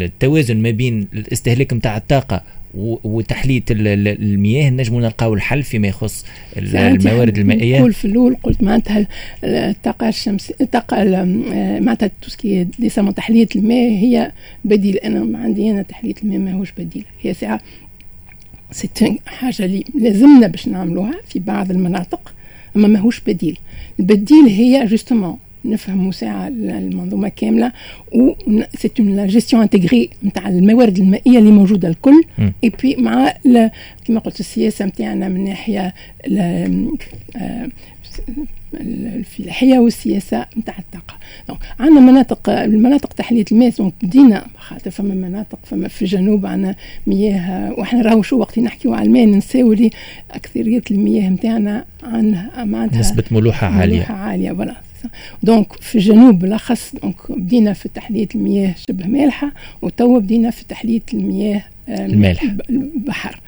التوازن 0.00 0.56
ما 0.56 0.70
بين 0.70 1.08
الاستهلاك 1.12 1.72
نتاع 1.72 1.96
الطاقة 1.96 2.42
وتحلية 2.74 3.62
المياه 3.70 4.70
نجم 4.70 5.00
نلقاو 5.00 5.34
الحل 5.34 5.62
فيما 5.62 5.88
يخص 5.88 6.24
الموارد 6.56 7.38
المائية. 7.38 7.78
نقول 7.78 7.92
في 7.92 8.04
الأول 8.04 8.36
قلت 8.42 8.62
معناتها 8.62 9.06
الطاقة 9.44 10.08
الشمسيه 10.08 10.54
الطاقة 10.60 11.04
معناتها 11.80 12.10
tout 12.22 12.41
ce 12.41 12.50
qui 12.50 12.64
dessalement 12.78 13.14
تحلية 13.14 13.48
الماء 13.56 13.90
هي 13.90 14.32
بديل 14.64 14.96
أنا 14.96 15.24
ما 15.24 15.38
عندي 15.38 15.70
أنا 15.70 15.82
تحلية 15.82 16.14
الماء 16.22 16.38
ماهوش 16.38 16.72
بديل 16.72 17.04
هي 17.22 17.34
ساعة 17.34 17.60
c'est 18.72 18.88
حاجة 19.26 19.64
اللي 19.64 19.84
لازمنا 19.94 20.46
باش 20.46 20.68
نعملوها 20.68 21.14
في 21.28 21.38
بعض 21.38 21.70
المناطق 21.70 22.32
أما 22.76 22.88
ماهوش 22.88 23.20
بديل. 23.20 23.58
البديل 24.00 24.46
هي 24.46 24.86
justement 24.86 25.38
نفهموا 25.64 26.12
ساعه 26.12 26.48
المنظومة 26.48 27.28
كاملة 27.28 27.72
و 28.12 28.32
c'est 28.74 28.90
une 29.00 29.26
gestion 29.26 29.62
intégrée 29.62 30.10
نتاع 30.24 30.48
الموارد 30.48 30.98
المائية 30.98 31.38
اللي 31.38 31.50
موجودة 31.50 31.88
الكل. 31.88 32.22
اي 32.64 32.72
بي 32.82 32.96
مع 32.96 33.32
كما 34.04 34.20
قلت 34.20 34.40
السياسة 34.40 34.84
نتاعنا 34.84 35.28
من 35.28 35.44
ناحية 35.44 35.94
الفلاحية 38.74 39.78
والسياسة 39.78 40.46
نتاع 40.58 40.78
الطاقة. 40.78 41.14
donc 41.48 41.60
عندنا 41.80 42.00
مناطق 42.00 42.50
المناطق 42.50 43.12
تحليه 43.12 43.44
الماء 43.52 43.70
donc 43.70 43.92
بدينا 44.02 44.46
خاطر 44.56 44.90
فما 44.90 45.14
مناطق 45.14 45.58
فما 45.64 45.88
في 45.88 46.02
الجنوب 46.02 46.46
عندنا 46.46 46.74
مياه 47.06 47.72
وإحنا 47.72 48.02
راهو 48.02 48.22
شو 48.22 48.38
وقت 48.38 48.58
نحكيو 48.58 48.94
على 48.94 49.06
الماء 49.06 49.26
نساو 49.26 49.72
les 49.72 49.90
أكثرية 50.30 50.82
المياه 50.90 51.28
نتاعنا 51.28 51.84
عندها 52.02 52.64
معناتها 52.64 53.00
نسبة 53.00 53.24
ملوحة 53.30 53.66
عاليه 53.66 53.96
ملوحة 53.96 54.14
عالية. 54.14 54.52
voilà 54.52 54.76
donc 55.42 55.72
في 55.72 55.94
الجنوب 55.94 56.38
بالأخص 56.38 56.92
donc 57.02 57.16
بدينا 57.28 57.72
في 57.72 57.88
تحليه 57.88 58.28
المياه 58.34 58.74
شبه 58.88 59.06
مالحة 59.06 59.52
وتوا 59.82 60.18
بدينا 60.18 60.50
في 60.50 60.64
تحليه 60.64 61.02
المياه 61.14 61.64
المالح 61.88 62.42
البحر. 62.70 63.40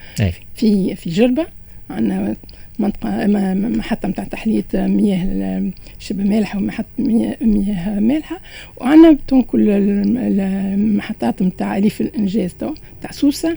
في 0.55 0.97
في 0.97 1.11
جربة 1.11 1.47
عندنا 1.91 2.37
منطقة 2.79 3.27
محطة 3.55 4.09
نتاع 4.09 4.25
تحلية 4.25 4.65
مياه 4.75 5.63
شبه 5.99 6.25
مالحة 6.25 6.59
ومحطة 6.59 6.89
مياه 6.99 8.01
مالحة. 8.01 8.41
وعندنا 8.77 9.19
donc 9.31 9.47
المحطات 9.55 11.43
نتاع 11.43 11.77
أليف 11.77 12.01
الإنجاز 12.01 12.55
نتاع 12.99 13.11
سوسة 13.11 13.57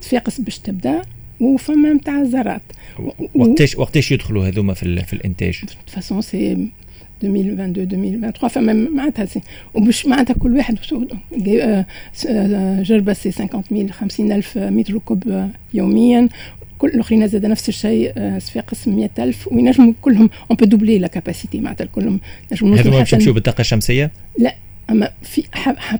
صفاقس 0.00 0.40
باش 0.40 0.58
تبدا 0.58 1.02
وفما 1.40 1.92
نتاع 1.92 2.20
الزرات 2.20 2.62
وقتاش 3.34 3.76
وقتاش 3.76 4.12
يدخلوا 4.12 4.48
هذوما 4.48 4.74
في, 4.74 5.04
في 5.04 5.12
الإنتاج؟ 5.12 5.60
façon 5.86 6.22
c'est 6.22 6.68
2022 7.24 8.04
2023 8.04 8.48
فما 8.48 8.72
معناتها 8.72 9.26
وباش 9.74 10.06
معناتها 10.06 10.34
كل 10.34 10.56
واحد 10.56 10.78
جربه 12.82 13.12
c'est 13.12 13.30
50 13.30 13.62
000 13.72 13.92
50 13.92 14.32
الف 14.32 14.58
mètres 14.58 14.98
cubes 14.98 15.50
يوميا 15.74 16.28
كل 16.78 16.88
الاخرين 16.88 17.28
زاد 17.28 17.46
نفس 17.46 17.68
الشيء 17.68 18.12
صفاقس 18.38 18.88
100000 18.88 19.48
وينجموا 19.52 19.92
كلهم 20.00 20.30
on 20.50 20.56
peut 20.56 20.64
doubler 20.64 20.98
la 20.98 21.06
capacité 21.06 21.60
معناتها 21.60 21.84
كلهم 21.84 22.20
نجموا 22.52 22.76
هذوما 22.76 22.98
باش 22.98 23.12
يمشيو 23.12 23.32
بالطاقه 23.32 23.60
الشمسيه؟ 23.60 24.10
لا 24.38 24.54
أما 24.90 25.10
في 25.22 25.42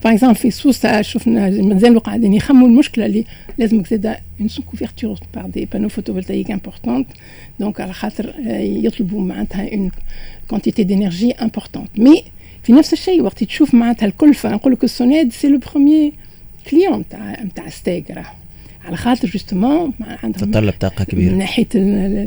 par 0.04 0.12
exemple 0.12 0.34
في 0.36 0.50
سوسة 0.50 1.02
شفنا 1.02 1.50
مازالوا 1.50 2.00
قاعدين 2.00 2.34
يخموا 2.34 2.68
المشكلة 2.68 3.06
اللي 3.06 3.24
لازمك 3.58 3.86
زاد 3.86 4.06
une 4.40 4.48
couverture 4.48 5.18
par 5.34 5.46
des 5.46 5.64
panneaux 5.64 5.88
photovoltaïques 5.88 6.50
importante 6.50 7.06
donc 7.60 7.80
على 7.80 7.92
خاطر 7.92 8.34
يطلبوا 8.60 9.20
معناتها 9.20 9.72
une 9.74 9.90
quantité 10.48 10.84
d'énergie 10.84 11.32
importante 11.32 11.88
mais 11.98 12.22
في 12.62 12.72
نفس 12.72 12.92
الشيء 12.92 13.22
وقت 13.22 13.44
تشوف 13.44 13.74
معناتها 13.74 14.06
الكلفه 14.06 14.50
نقول 14.50 14.72
لك 14.72 14.84
السوناد 14.84 15.32
c'est 15.32 15.48
le 15.48 15.58
premier 15.58 16.12
client 16.70 16.98
نتاع 16.98 17.42
نتاع 17.42 17.68
STEG 17.68 18.10
راه. 18.10 18.26
على 18.84 18.96
خاطر 18.96 19.28
justement 19.28 19.92
عندهم 20.00 20.50
تتطلب 20.50 20.74
طاقة 20.80 21.04
كبيرة. 21.04 21.32
من 21.32 21.38
ناحية 21.38 21.66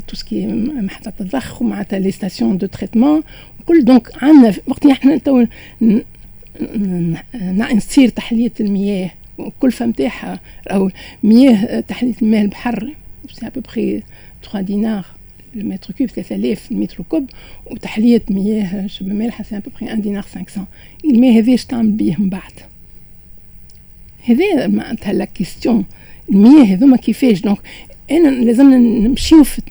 tout 0.08 0.25
ce 0.25 0.34
qui 0.34 0.48
محطات 0.82 1.14
الضخ 1.22 1.62
ومعناتها 1.62 2.00
les 2.00 2.12
stations 2.12 2.58
de 2.58 2.68
traitement 2.68 3.22
كل 3.66 3.86
donc 3.86 4.24
عندنا 4.24 4.54
وقت 4.68 4.86
إحنا 4.86 5.18
تو 5.18 5.46
نصير 7.76 8.10
تحلية 8.10 8.52
المياه. 8.60 9.12
والكلفه 9.40 9.86
نتاعها 9.86 10.40
أو 10.68 10.92
مياه 11.24 11.80
تحلية 11.80 12.14
المياه 12.22 12.42
البحر 12.42 12.94
c'est 13.34 13.48
à 13.48 13.54
peu 13.54 13.75
près 13.75 14.02
3 14.44 14.62
دينار 14.62 15.06
ال 15.56 15.62
mètre 15.62 15.94
cube 15.94 16.08
3000 16.08 16.72
mètre 16.72 17.04
cube 17.10 17.30
وتحلية 17.66 18.22
مياه 18.30 18.88
شبه 18.88 19.14
مالحه 19.14 19.44
c'est 19.44 19.58
à 19.58 19.61
peu 19.61 19.72
près 19.72 19.86
1 19.86 20.02
دينار 20.02 20.22
500 20.22 20.68
الماء 21.06 21.32
هذا 21.32 21.54
اش 21.54 21.66
تعمل 21.66 21.92
بيه 21.92 22.16
من 22.20 22.30
بعد؟ 22.30 22.52
هذا 24.24 24.68
معناتها 24.68 25.14
la 25.14 25.26
question 25.26 25.86
المياه 26.30 26.64
هذوما 26.64 26.98
كيفاش؟ 26.98 27.42
donc 27.42 27.60
أنا 28.12 28.28
لازمنا 28.30 28.78
نمشيو 28.78 29.44
في 29.44 29.62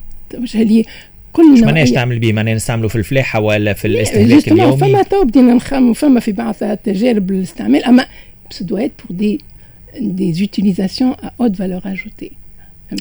اللي 0.54 0.84
كل 1.32 1.64
معناش 1.64 1.90
تعمل 1.90 2.18
به 2.18 2.32
معناها 2.32 2.54
نستعملوا 2.54 2.88
في 2.88 2.96
الفلاحة 2.96 3.40
ولا 3.40 3.72
في 3.72 3.84
الاستهلاك 3.84 4.52
اليومي؟ 4.52 4.76
فما 4.76 5.02
تو 5.02 5.24
بدينا 5.24 5.54
نخمم 5.54 5.92
فما 5.92 6.20
في 6.20 6.32
بعض 6.32 6.54
التجارب 6.62 7.30
الاستعمال 7.30 7.84
أما 7.84 8.06
ça 8.50 8.64
doit 8.64 8.76
être 8.76 8.92
pour 9.08 9.16
des 9.18 9.40
des 10.00 10.32
utilisations 10.32 11.10
à 11.10 11.30
haute 11.40 11.56
valeur 11.56 11.80
ajoutée 11.84 12.30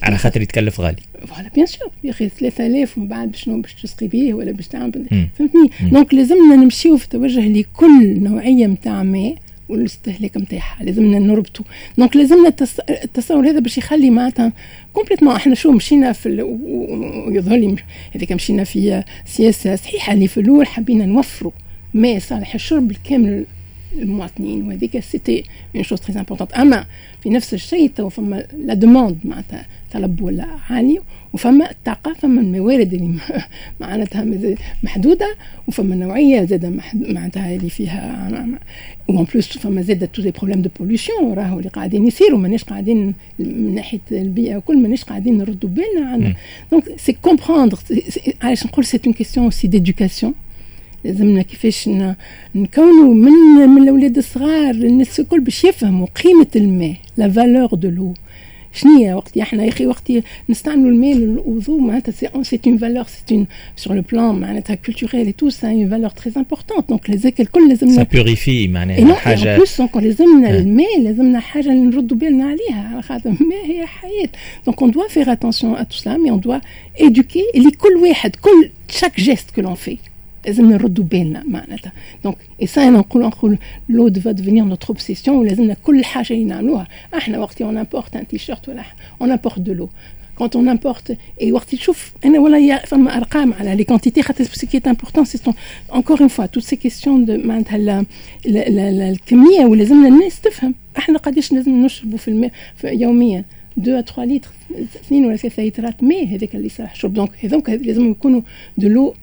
على 0.03 0.17
خاطر 0.17 0.41
يتكلف 0.41 0.81
غالي. 0.81 1.01
voilà 1.27 1.49
bien 1.55 1.65
sûr 1.65 1.89
يا 2.03 2.09
أخي 2.09 2.29
3000 2.29 2.97
ومن 2.97 3.07
بعد 3.07 3.35
شنو 3.35 3.61
باش 3.61 3.73
تسقي 3.73 4.07
به 4.07 4.33
ولا 4.33 4.51
باش 4.51 4.67
تعمل 4.67 5.05
فهمتني؟ 5.37 5.69
donc 5.91 6.13
لازمنا 6.13 6.55
نمشيو 6.55 6.97
في 6.97 7.09
توجه 7.09 7.47
لكل 7.47 8.19
نوعية 8.23 8.65
نتاع 8.67 9.03
ماء 9.03 9.35
والاستهلاك 9.69 10.37
نتاعها 10.37 10.83
لازمنا 10.83 11.19
نربطوا 11.19 11.65
donc 11.97 12.15
لازمنا 12.15 12.53
التصور 12.89 13.49
هذا 13.49 13.59
باش 13.59 13.77
يخلي 13.77 14.09
معناتها 14.09 14.53
complètement 14.93 15.35
إحنا 15.35 15.55
شو 15.55 15.71
مشينا 15.71 16.11
في 16.11 16.41
ويظهر 17.27 17.57
لي 17.57 17.75
هذيك 18.15 18.31
مشينا 18.31 18.63
في 18.63 19.03
سياسة 19.25 19.75
صحيحة 19.75 20.13
اللي 20.13 20.27
في 20.27 20.39
الأول 20.39 20.67
حبينا 20.67 21.05
نوفروا 21.05 21.51
ماء 21.93 22.19
صالح 22.19 22.53
الشرب 22.53 22.91
الكامل 22.91 23.45
المواطنين. 23.99 24.67
وهذيك 24.67 24.99
c'était 24.99 25.43
une 25.75 25.83
chose 25.83 25.99
très 25.99 26.19
importante 26.19 26.53
أما 26.53 26.85
في 27.23 27.29
نفس 27.29 27.53
الشيء 27.53 27.91
تو 27.95 28.09
فما 28.09 28.43
la 28.57 28.73
demande 28.73 29.17
معناتها 29.23 29.65
طلب 29.93 30.21
ولا 30.21 30.47
عالي 30.69 30.99
وفما 31.33 31.71
الطاقة 31.71 32.13
فما 32.13 32.41
الموارد 32.41 32.93
اللي 32.93 33.19
معناتها 33.81 34.25
محدودة 34.83 35.35
وفما 35.67 35.95
نوعية 35.95 36.45
زاد 36.45 36.79
معناتها 36.93 37.55
اللي 37.55 37.69
فيها 37.69 38.27
و 39.07 39.13
en 39.13 39.25
plus 39.33 39.57
فما 39.57 39.81
زاد 39.81 40.07
tout 40.07 40.21
des 40.21 40.31
problèmes 40.31 40.61
de 40.61 40.69
pollution 40.79 41.33
راهو 41.33 41.57
اللي 41.59 41.69
قاعدين 41.69 42.07
يصيروا 42.07 42.39
ماناش 42.39 42.63
قاعدين 42.63 43.13
من 43.39 43.75
ناحية 43.75 43.99
البيئة 44.11 44.57
وكل 44.57 44.77
ماناش 44.81 45.03
قاعدين 45.03 45.37
نردوا 45.37 45.69
بالنا 45.69 46.09
عنها. 46.09 46.35
donc 46.71 46.83
c'est 46.97 47.13
comprendre 47.13 47.77
علاش 48.41 48.65
نقول 48.65 48.85
c'est 48.85 48.99
une 49.05 49.13
question 49.13 49.45
aussi 49.45 49.67
d'éducation 49.67 50.33
لازمنا 51.07 51.41
كيفاش 51.41 51.89
نكونوا 52.55 53.13
من 53.13 53.31
من 53.69 53.83
الأولاد 53.83 54.17
الصغار 54.17 54.69
الناس 54.69 55.19
الكل 55.19 55.39
باش 55.39 55.63
يفهموا 55.63 56.07
قيمة 56.23 56.47
الماء 56.55 56.95
la 57.17 57.29
valeur 57.29 57.67
de 57.67 57.89
l'eau 57.89 58.13
شنو 58.73 59.15
وقت 59.17 59.37
إحنا 59.37 59.63
يا 59.63 59.69
أخي 59.69 59.85
وقت 59.85 60.11
نستعملوا 60.49 60.91
الماء 60.91 61.13
للوضوء 61.13 61.81
معناتها 61.81 62.11
c'est 62.11 62.27
une 62.27 62.43
valeur 62.77 63.03
c'est 63.03 63.35
un 63.35 63.47
sur 63.75 63.95
le 63.95 64.01
plan 64.11 64.35
معناتها 64.35 64.75
culturel 64.75 65.25
et 65.25 65.31
tout 65.31 65.49
c'est 65.49 65.67
une 65.67 65.89
valeur 65.89 66.09
très 66.09 66.31
importante 66.37 66.89
donc 66.89 67.09
لازم 67.09 67.31
الكل 67.39 67.69
لازمنا 67.69 67.95
سا 67.95 68.03
بيوريفي 68.03 68.67
معناها 68.67 69.13
حاجة. 69.15 69.55
بلوس 69.57 69.77
دونك 69.77 69.97
لازمنا 69.97 70.49
الماء 70.49 71.01
لازمنا 71.01 71.39
حاجة 71.39 71.69
اللي 71.69 71.81
نردوا 71.81 72.17
بالنا 72.17 72.45
عليها. 72.45 72.89
على 72.93 73.01
خاطر 73.01 73.29
الماء 73.29 73.65
هي 73.65 73.85
حياة. 73.85 74.29
دونك 74.65 74.81
اون 74.81 74.91
دوا 74.91 75.07
فير 75.07 75.31
اتونسيون 75.31 75.75
ا 75.75 75.83
تو 75.83 75.97
سلا 75.97 76.17
مي 76.17 76.29
اون 76.29 76.39
دوا 76.39 76.59
ايدوكي 77.01 77.43
اللي 77.55 77.71
كل 77.71 77.95
واحد 77.97 78.35
كل 78.35 78.69
شاك 78.89 79.19
جيست 79.19 79.51
كو 79.51 79.61
لون 79.61 79.75
في 79.75 79.97
لازم 80.47 80.71
نردوا 80.71 81.03
بالنا 81.03 81.43
معناتها. 81.47 81.91
دونك 82.23 82.37
اي 82.61 82.67
أنا 82.77 82.97
نقول 82.97 83.23
نقول 83.23 83.57
لو 83.89 84.07
دو 84.07 84.31
ديفينير 84.31 84.63
نوتر 84.63 84.89
اوبسيسيون 84.89 85.37
ولازمنا 85.37 85.75
كل 85.83 86.05
حاجة 86.05 86.33
نعملوها 86.33 86.87
إحنا 87.17 87.39
وقت 87.39 87.61
اون 87.61 87.77
امبورت 87.77 88.15
ان 88.15 88.27
تي 88.27 88.37
شيرت 88.37 88.69
ولا 88.69 88.83
اون 89.21 89.31
امبورت 89.31 89.59
دو 89.59 89.73
لو 89.73 89.89
quand 90.39 90.55
on 90.55 90.67
importe 90.69 91.11
et 91.41 91.51
وقت 91.51 91.75
تشوف 91.75 92.11
أنا 92.25 92.39
ولا 92.39 92.85
فما 92.85 93.17
أرقام 93.17 93.53
على 93.53 93.75
لي 93.75 93.83
كونتيتي 93.83 94.21
خاطر 94.21 94.43
سي 94.43 94.67
كي 94.67 94.81
امبورتون 94.87 95.25
سي 95.25 95.53
انكور 95.95 96.19
اون 96.19 96.27
فوا 96.27 96.45
توت 96.45 96.63
سي 96.63 96.75
كيستيون 96.75 97.25
دو 97.25 97.37
معناتها 97.37 98.05
الكمية 98.45 99.65
ولازمنا 99.65 100.07
الناس 100.07 100.41
تفهم. 100.41 100.73
إحنا 100.97 101.17
قداش 101.17 101.53
لازم 101.53 101.85
نشربوا 101.85 102.17
في 102.17 102.27
الماء 102.27 102.51
يوميا. 102.83 103.43
2 103.79 104.01
3 104.01 104.23
لتر 104.25 104.49
2 105.05 105.25
ولا 105.25 105.35
3 105.35 105.63
لترات 105.63 106.03
ماء 106.03 106.27
هذاك 106.27 106.55
اللي 106.55 106.69
صالح 106.69 106.95
شرب. 106.95 107.13
دونك 107.13 107.31
هذوك 107.43 107.69
لازم 107.69 108.11
يكونوا 108.11 108.41
دو 108.77 108.87
لو 108.87 109.13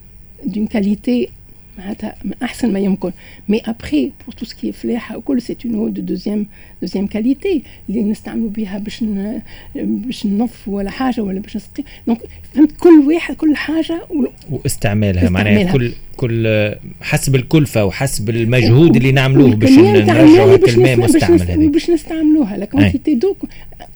d'une 0.43 0.67
qualité 0.67 1.29
احسن 2.43 2.73
ما 2.73 2.79
يمكن 2.79 3.11
مي 3.49 3.61
ابخي 3.65 4.11
بور 4.25 4.35
تو 4.37 4.45
سكي 4.45 4.71
فلاحه 4.71 5.17
وكل 5.17 5.41
سي 5.41 5.57
اون 5.65 5.75
اود 5.75 5.93
دو 5.93 6.01
دوزيام 6.01 6.45
دوزيام 6.81 7.07
كاليتي 7.07 7.63
اللي 7.89 8.03
نستعملوا 8.03 8.49
بها 8.49 8.77
باش 8.77 9.03
باش 9.75 10.25
ننظف 10.25 10.67
ولا 10.67 10.89
حاجة 10.89 11.21
ولا 11.21 11.39
باش 11.39 11.55
نسقي 11.55 11.83
دونك 12.07 12.19
فهمت 12.53 12.71
كل 12.79 13.03
واحد 13.07 13.35
كل 13.35 13.55
حاجة 13.55 14.01
و... 14.09 14.25
واستعمالها 14.51 15.29
معناها 15.29 15.73
كل 15.73 15.91
كل 16.17 16.71
حسب 17.01 17.35
الكلفه 17.35 17.85
وحسب 17.85 18.29
المجهود 18.29 18.95
اللي 18.95 19.11
نعملوه 19.11 19.55
باش 19.55 19.71
نرجعوا 19.71 20.55
الماء 20.55 20.97
مستعمل 20.97 21.41
هذيك 21.41 21.69
باش 21.69 21.89
نستعملوها 21.89 22.57
لا 22.57 22.65
كونتيتي 22.65 23.15
دو 23.15 23.35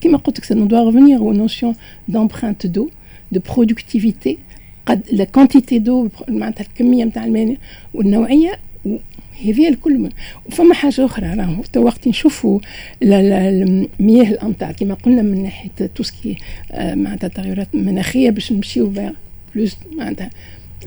كيما 0.00 0.18
قلت 0.18 0.38
لك 0.38 0.44
سي 0.44 0.54
نو 0.54 0.64
دوا 0.64 0.86
ريفونير 0.86 1.18
أو 1.18 1.32
نوسيون 1.32 1.74
دامبرانت 2.08 2.66
دو 2.66 2.88
دو 3.32 3.40
برودكتيفيتي 3.40 4.38
قد 4.90 5.02
لا 5.12 5.24
كونتيتي 5.24 5.78
دو 5.78 6.08
معناتها 6.28 6.64
الكمية 6.64 7.04
نتاع 7.04 7.24
الماء 7.24 7.56
والنوعية 7.94 8.58
هذه 9.44 9.68
الكل 9.68 10.10
وفما 10.46 10.74
حاجة 10.74 11.04
أخرى 11.04 11.26
راهو. 11.26 11.62
وقت 11.76 12.08
نشوفوا 12.08 12.60
مياه 14.00 14.30
الأمطار 14.30 14.72
كما 14.72 14.94
قلنا 14.94 15.22
من 15.22 15.42
ناحية 15.42 15.70
توسكي 15.94 16.36
آه، 16.72 16.94
معناتها 16.94 17.26
التغيرات 17.26 17.68
المناخية 17.74 18.30
باش 18.30 18.52
نمشيو 18.52 18.92
بلوس 19.54 19.76
معناتها 19.96 20.30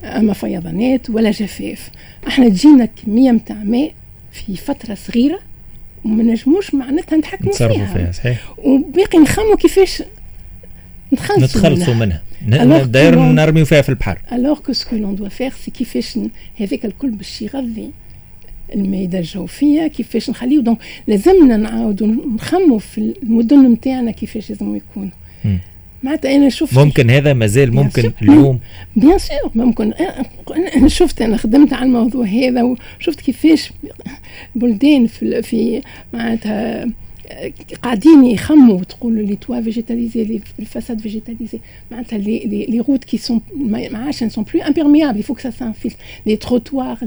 اما 0.03 0.33
فيضانات 0.33 1.09
ولا 1.09 1.31
جفاف. 1.31 1.89
إحنا 2.27 2.49
تجينا 2.49 2.85
كمية 2.85 3.31
متاع 3.31 3.63
ماء 3.63 3.91
في 4.31 4.55
فترة 4.55 4.95
صغيرة 4.95 5.39
وما 6.05 6.23
نجموش 6.23 6.75
معناتها 6.75 7.17
نتحكموا 7.17 7.53
فيها, 7.53 7.93
فيها 7.93 8.11
صحيح. 8.11 8.53
وباقي 8.57 9.19
نخموا 9.19 9.55
كيفاش 9.55 10.03
نتخلصوا 11.13 11.59
نتخلصوا 11.59 11.93
منها, 11.93 12.21
منها. 12.47 12.83
داير 12.83 13.19
نرميو 13.19 13.65
فيها 13.65 13.81
في 13.81 13.89
البحر. 13.89 14.17
الوغ 14.31 14.59
كو 14.59 14.73
سكو 14.73 14.95
لون 14.95 15.15
دوا 15.15 15.29
فيغ 15.29 15.51
سي 15.65 15.71
كيفاش 15.71 16.19
هذاك 16.59 16.85
الكل 16.85 17.09
باش 17.11 17.41
يغذي 17.41 17.89
المائده 18.75 19.19
الجوفيه 19.19 19.87
كيفاش 19.87 20.29
نخليه 20.29 20.59
دونك 20.59 20.77
لازمنا 21.07 21.57
نعاودوا 21.57 22.07
نخموا 22.07 22.79
في 22.79 23.13
المدن 23.23 23.71
نتاعنا 23.71 24.11
كيفاش 24.11 24.49
لازم 24.49 24.75
يكونوا 24.75 25.09
معناتها 26.03 26.35
أنا 26.35 26.49
شفت 26.49 26.77
ممكن 26.77 27.09
هذا 27.09 27.33
مازال 27.33 27.75
ممكن 27.75 28.11
اليوم. 28.21 28.59
بيان 28.95 29.17
سور 29.17 29.51
ممكن. 29.55 29.93
أنا 30.75 30.87
شفت 30.87 31.21
أنا 31.21 31.37
خدمت 31.37 31.73
على 31.73 31.85
الموضوع 31.85 32.25
هذا 32.25 32.63
وشفت 32.63 33.21
كيفاش 33.21 33.71
بلدان 34.55 35.07
في 35.07 35.41
في 35.41 35.81
معناتها 36.13 36.85
قاعدين 37.83 38.23
يخموا 38.25 38.83
تقولوا 38.83 39.25
لي 39.25 39.35
توا 39.35 39.61
فيجيتاليزي 39.61 40.23
لي 40.23 40.65
فاساد 40.65 40.99
فيجيتاليزي 40.99 41.59
معناتها 41.91 42.17
لي 42.17 42.65
لي 42.69 42.79
روت 42.79 43.03
كي 43.03 43.17
سون 43.17 43.41
ما 43.55 43.97
عادش 43.97 44.23
سون 44.23 44.45
بلو 44.53 44.63
امبيرميابل 44.63 45.19
يفوك 45.19 45.39
سا 45.39 45.49
سانفيل 45.49 45.93
les 46.25 46.35
trottoirs 46.35 46.97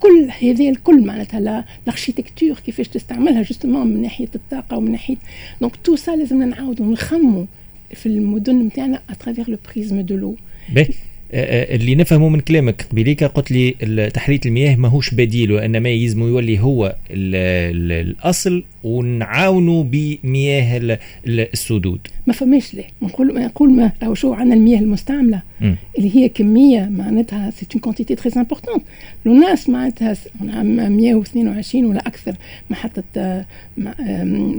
كل 0.00 0.28
هذه 0.40 0.70
الكل 0.70 1.00
معناتها 1.00 1.64
ال 1.86 1.91
architecture 1.91 2.56
كيفاش 2.66 2.88
تستعملها 2.88 3.42
justement 3.42 3.86
من 3.86 4.02
ناحية 4.02 4.28
الطاقة 4.34 4.76
ومن 4.76 4.92
ناحيه 4.92 5.16
donc 5.60 5.76
tout 5.84 5.96
ça 5.96 6.10
لازمنا 6.10 6.46
نعاودوا 6.46 6.86
نخموا 6.86 7.44
في 7.94 8.06
المدن 8.06 8.56
نتاعنا 8.56 9.00
à 9.10 9.15
travers 9.15 9.50
le 9.50 9.58
prisme 9.74 10.00
de 10.00 10.16
l'eau 10.16 10.36
اللي 11.32 11.94
نفهمه 11.94 12.28
من 12.28 12.40
كلامك 12.40 12.86
قبيليك 12.90 13.24
قلت 13.24 13.50
لي 13.50 14.10
تحليه 14.14 14.40
المياه 14.46 14.76
ماهوش 14.76 15.14
بديل 15.14 15.52
وإنما 15.52 15.88
يلزم 15.88 16.22
يولي 16.22 16.60
هو 16.60 16.96
الأصل 17.10 18.64
ونعاونوا 18.86 19.84
بمياه 19.84 20.98
السدود. 21.26 22.00
ما 22.26 22.32
فماش 22.32 22.74
ليه. 22.74 22.84
نقول 23.02 23.40
نقول 23.44 23.70
ما 23.70 23.92
راهو 24.02 24.14
شو 24.14 24.32
عندنا 24.32 24.54
المياه 24.54 24.78
المستعملة. 24.78 25.42
م. 25.60 25.74
اللي 25.98 26.16
هي 26.16 26.28
كمية 26.28 26.88
معناتها 26.96 27.50
c'est 27.50 27.66
une 27.74 27.80
quantité 27.80 28.14
très 28.14 28.30
importante 28.36 28.82
لو 29.26 29.34
ناس 29.34 29.68
معناتها 29.68 30.16
122 30.42 31.84
ولا 31.84 32.00
أكثر 32.06 32.34
محطه 32.70 33.02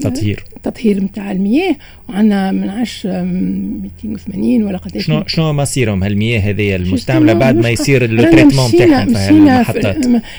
تطهير. 0.01 0.43
تطهير 0.63 1.03
نتاع 1.03 1.31
المياه. 1.31 1.75
وعندنا 2.09 2.51
من 2.51 2.69
10 2.69 3.23
280 3.23 4.63
ولا 4.63 4.77
قداش 4.77 5.05
شنو 5.05 5.23
شنو 5.27 5.53
مصيرهم 5.53 6.03
هالمياه 6.03 6.39
هذه 6.39 6.75
المستعملة 6.75 7.33
بعد 7.33 7.55
ما 7.55 7.69
يصير 7.69 8.11
لو 8.11 8.23
تريتمون 8.23 8.67
نتاعهم 8.67 9.13
في 9.13 9.29
المحطات 9.29 9.97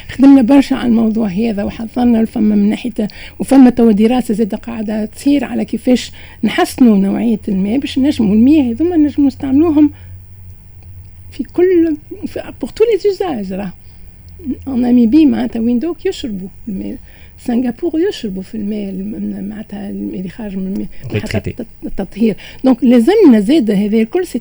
خدمنا 0.09 0.42
برشا 0.42 0.76
على 0.76 0.88
الموضوع 0.88 1.28
هذا 1.28 1.64
وحضرنا 1.64 2.25
فما 2.25 2.54
من 2.54 2.68
ناحيه 2.68 2.92
وفما 3.38 3.71
توا 3.78 3.92
دراسة 3.92 4.35
زادة 4.35 4.56
قاعدة 4.56 5.04
تصير 5.04 5.44
على 5.44 5.64
كيفاش 5.64 6.12
نحسنوا 6.44 6.97
نوعية 6.97 7.40
الماء 7.49 7.78
باش 7.78 7.99
نجموا 7.99 8.35
المياه 8.35 8.73
هذوما 8.73 8.97
نجموا 8.97 9.26
نستعملوهم 9.26 9.90
في 11.30 11.44
كل 11.44 11.97
pour 12.61 12.71
tous 12.71 12.85
les 12.85 12.99
usages 12.99 13.52
راه. 13.52 13.73
en 14.68 14.80
Namibie 14.80 15.26
معناتها 15.26 15.61
windhoek 15.61 16.07
يشربوا 16.06 16.49
الماء 16.68 16.97
سنغافور 17.38 18.00
يشربوا 18.09 18.42
في 18.42 18.54
الماء 18.54 18.92
معناتها 19.42 19.90
اللي 19.90 20.28
خارج 20.28 20.57
من 20.57 20.87
التطهير. 21.85 22.37
donc 22.64 22.85
لازمنا 22.85 23.40
زاد 23.40 23.71
هذا 23.71 23.99
الكل 23.99 24.26
c'est 24.26 24.40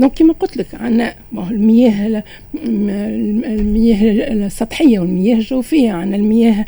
donc 0.00 0.12
كيما 0.12 0.32
قلت 0.32 0.56
لك 0.56 0.66
عندنا 0.74 1.14
المياه 1.34 2.22
المياه 2.64 4.32
السطحية 4.32 4.98
والمياه 4.98 5.36
الجوفية 5.36 5.92
عندنا 5.92 6.16
المياه 6.16 6.64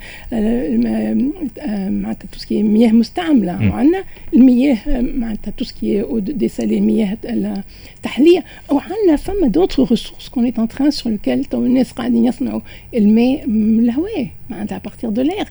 معناتها 1.91 2.29
tout 2.33 2.46
ce 2.46 2.53
qui 2.53 2.63
مياه 2.63 2.93
مستعملة 2.93 3.71
وعندنا 3.71 4.05
المياه 4.35 4.79
معناتها 5.01 5.51
tout 5.51 5.75
ce 5.75 5.87
qui 5.87 6.05
dessalée 6.19 6.79
المياه 6.79 7.17
التحلية 7.97 8.45
وعندنا 8.71 9.17
فما 9.17 9.49
دوتر 9.49 9.83
ريسورس 9.83 10.29
كون 10.29 10.45
ايت 10.45 10.59
ان 10.59 10.69
تران 10.69 10.91
سور 10.91 11.13
لوكيل 11.13 11.45
تو 11.45 11.65
الناس 11.65 11.93
قاعدين 11.93 12.25
يصنعوا 12.25 12.61
الماء 12.95 13.47
من 13.47 13.85
الهواء. 13.85 14.27
معناتها 14.51 14.79
بارتير 14.79 15.11
دو 15.11 15.23
لير 15.23 15.47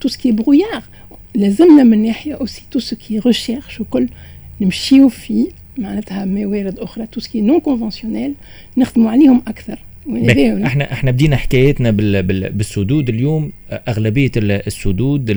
تو 0.00 0.08
سكي 0.08 0.32
برويار 0.32 0.82
لازمنا 1.34 1.82
من 1.82 2.02
ناحيه 2.02 2.34
اوسي 2.34 2.62
تو 2.70 2.78
سكي 2.78 3.18
ريشيرش 3.18 3.80
وكل 3.80 4.08
نمشيو 4.60 5.08
في 5.08 5.48
معناتها 5.78 6.24
موارد 6.24 6.78
أخرى 6.78 7.06
تو 7.06 7.20
سكي 7.20 7.40
نون 7.40 7.60
كونفونسيونيل 7.60 8.34
نخدموا 8.76 9.10
عليهم 9.10 9.42
أكثر 9.48 9.78
إحنا 10.66 10.92
إحنا 10.92 11.10
بدينا 11.10 11.36
حكايتنا 11.36 11.90
بالسدود 12.50 13.08
اليوم 13.08 13.52
أغلبية 13.88 14.30
السدود 14.36 15.30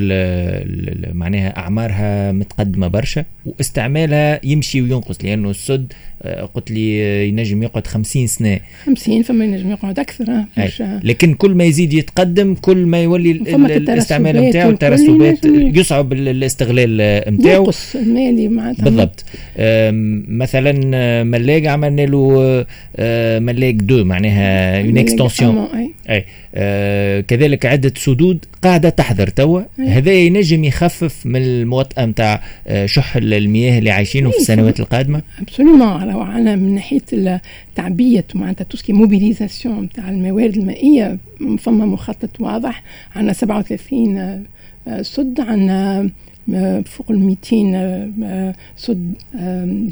معناها 1.14 1.58
أعمارها 1.58 2.32
متقدمة 2.32 2.88
برشا 2.88 3.26
واستعمالها 3.46 4.40
يمشي 4.46 4.82
وينقص 4.82 5.18
لأنه 5.24 5.50
السد 5.50 5.94
آه، 6.22 6.42
قلت 6.42 6.72
لي 6.72 7.28
ينجم 7.30 7.64
يقعد 7.64 7.88
50 7.88 8.28
سنة. 8.28 8.60
50 8.86 9.22
فما 9.24 9.46
ينجم 9.46 9.72
يقعد 9.72 10.00
أكثر 10.00 10.46
لكن 11.04 11.34
كل 11.34 11.52
ما 11.56 11.64
يزيد 11.64 11.94
يتقدم 11.94 12.56
كل 12.56 12.78
ما 12.78 13.04
يولي 13.04 13.32
الاستعمال 13.32 14.36
نتاعو 14.36 14.70
الترسبات 14.70 15.46
يصعب 15.46 16.14
الاستغلال 16.14 16.98
نتاعو 17.34 17.64
ينقص 17.64 17.96
المالي 17.96 18.48
معناتها. 18.48 18.84
بالضبط. 18.84 19.26
مثلا 20.28 20.92
آه، 20.94 21.24
ملاق 21.24 21.64
عملنا 21.72 22.02
له 22.02 22.66
آه، 22.96 23.40
ملاق 23.40 23.74
دو 23.74 24.04
معناها 24.04 24.82
اون 24.82 24.98
اكستنسيون 24.98 25.68
آه 26.56 27.22
كذلك 27.22 27.66
عدة 27.66 27.94
سدود 27.98 28.27
قاعدة 28.62 28.90
تحذر 28.90 29.28
توا. 29.28 29.62
هذا 29.80 30.14
ينجم 30.14 30.64
يخفف 30.64 31.26
من 31.26 31.42
المواطاه 31.42 32.06
نتاع 32.06 32.44
آه 32.68 32.86
شح 32.86 33.16
المياه 33.16 33.80
اللي 33.80 33.92
عايشينه 33.92 34.30
في 34.30 34.38
السنوات 34.38 34.80
القادمة. 34.80 35.22
absolument 35.42 35.82
على 35.82 36.56
من 36.56 36.76
ناحية 36.76 37.42
تعبيه 37.76 38.26
معناتها 38.36 38.64
tout 38.64 38.77
ce 38.77 38.84
qui 38.84 38.94
mobilisation 38.94 39.84
نتاع 39.84 40.10
الموارد 40.10 40.58
المائية 40.58 41.18
فما 41.60 41.86
مخطط 41.86 42.42
واضح. 42.42 42.84
عندنا 43.16 43.34
37 43.34 44.18
آه، 44.88 45.02
سد 45.02 45.40
عندنا 45.40 46.10
فوق 46.86 47.12
ال 47.12 47.20
200 47.20 48.54
سد 48.78 49.14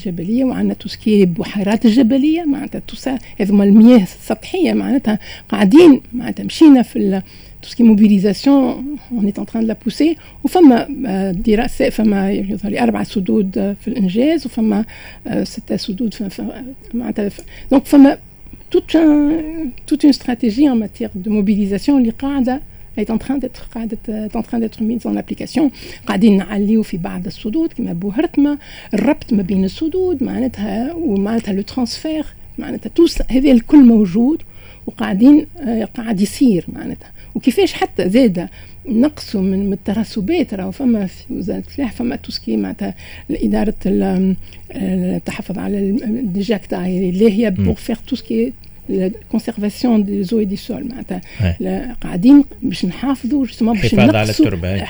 جبلية 0.05 0.45
وعندنا 0.45 0.73
tout 0.73 0.96
ce 0.96 1.08
qui 1.08 1.25
بحيرات 1.25 1.85
الجبليه 1.85 2.43
معناتها 2.43 2.81
tout 2.87 3.09
ça 3.09 3.19
هذوما 3.39 3.63
المياه 3.63 4.03
السطحيه 4.03 4.73
معناتها 4.73 5.19
قاعدين 5.49 6.01
معناتها 6.13 6.43
مشينا 6.43 6.81
في 6.81 7.21
tout 7.61 7.71
ce 7.71 7.76
qui 7.76 7.83
mobilisation 7.83 8.81
on 8.81 8.97
est 9.11 9.55
on 9.55 9.61
l'a 9.63 9.75
poussée 9.83 10.17
وفما 10.43 10.87
دراسة 11.31 11.89
فما 11.89 12.31
يظهر 12.31 12.71
لي 12.71 12.83
أربع 12.83 13.03
سدود 13.03 13.75
في 13.81 13.87
الإنجاز 13.87 14.45
وفما 14.45 14.85
ستة 15.43 15.77
سدود 15.77 16.15
معناتها 16.93 17.29
donc 17.71 17.85
فما 17.85 18.17
toute 18.71 18.95
une 18.95 20.09
stratégie 20.09 20.67
en 20.67 20.77
matière 20.77 21.09
de 21.15 21.31
mobilisation 21.31 22.01
اللي 22.01 22.11
قاعدة 22.11 22.61
est 22.97 23.09
en 23.09 23.17
train 23.17 23.37
d'être 23.37 23.63
est 24.07 24.35
en 24.35 24.43
train 24.47 24.59
d'être 24.59 24.81
mise 24.81 25.05
en 25.05 25.15
application. 25.15 25.71
قاعدين 26.07 26.37
نعليو 26.37 26.83
في 26.83 26.97
بعض 26.97 27.25
السدود 27.25 27.73
كما 27.73 27.93
بوهرتما 27.93 28.57
الربط 28.93 29.33
ما 29.33 29.41
بين 29.41 29.63
السدود 29.63 30.23
معناتها 30.23 30.93
ومعناتها 30.93 31.53
le 31.53 31.61
transfert 31.61 32.25
معناتها 32.57 32.89
tout 32.89 33.11
ça 33.11 33.21
هذا 33.31 33.51
الكل 33.51 33.85
موجود 33.85 34.41
وقاعدين 34.87 35.45
قاعد 35.97 36.21
يصير 36.21 36.65
معناتها 36.73 37.11
وكيفاش 37.35 37.73
حتى 37.73 38.09
زاده 38.09 38.49
نقصوا 38.87 39.41
من 39.41 39.73
الترسبات 39.73 40.53
راهو 40.53 40.71
فما 40.71 41.05
في 41.05 41.33
وزاره 41.33 41.57
الفلاحه 41.57 41.93
فما 41.93 42.15
tout 42.15 42.34
ce 42.34 42.43
qui 42.43 42.57
معناتها 42.57 42.95
اداره 43.31 43.75
التحفظ 44.71 45.57
على 45.57 45.79
ال 45.79 45.94
DGACTA 45.94 46.85
اللي 46.85 47.31
هي 47.31 47.51
بور 47.51 47.75
فيغ 47.75 47.97
توسكي 48.07 48.53
الكونسيرفاسيون 48.89 50.03
دي 50.03 50.23
زو 50.23 50.43
دي 50.43 50.55
سول 50.55 50.87
معناتها. 50.89 51.21
قاعدين 52.01 52.43
باش 52.61 52.85
نحافظوا 52.85 53.41
باش 53.41 53.63
حفاظ 53.63 54.15
على 54.15 54.29
التربة 54.29 54.83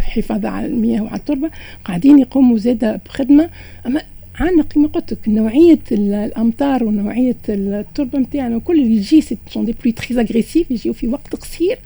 حفاظ 0.00 0.46
على 0.46 0.66
المياه 0.66 1.02
وعلى 1.02 1.16
التربة. 1.16 1.50
قاعدين 1.84 2.18
يقوموا 2.18 2.58
زاده 2.58 3.00
بخدمة. 3.06 3.50
أما 3.86 4.02
عندنا 4.34 4.62
كما 4.62 4.88
قلت 4.88 5.12
لك 5.12 5.28
نوعية 5.28 5.78
الأمطار 5.92 6.84
ونوعية 6.84 7.36
التربة 7.48 8.18
نتاعنا 8.18 8.56
وكل 8.56 8.82
اللي 8.82 8.96
يجي 8.96 9.20
sont 9.50 9.64
des 9.64 9.74
pluies 9.82 9.92
très 9.92 10.20
agressives 10.20 10.70
يجيو 10.70 10.92
في 10.92 11.06
وقت 11.06 11.36
قصير. 11.36 11.78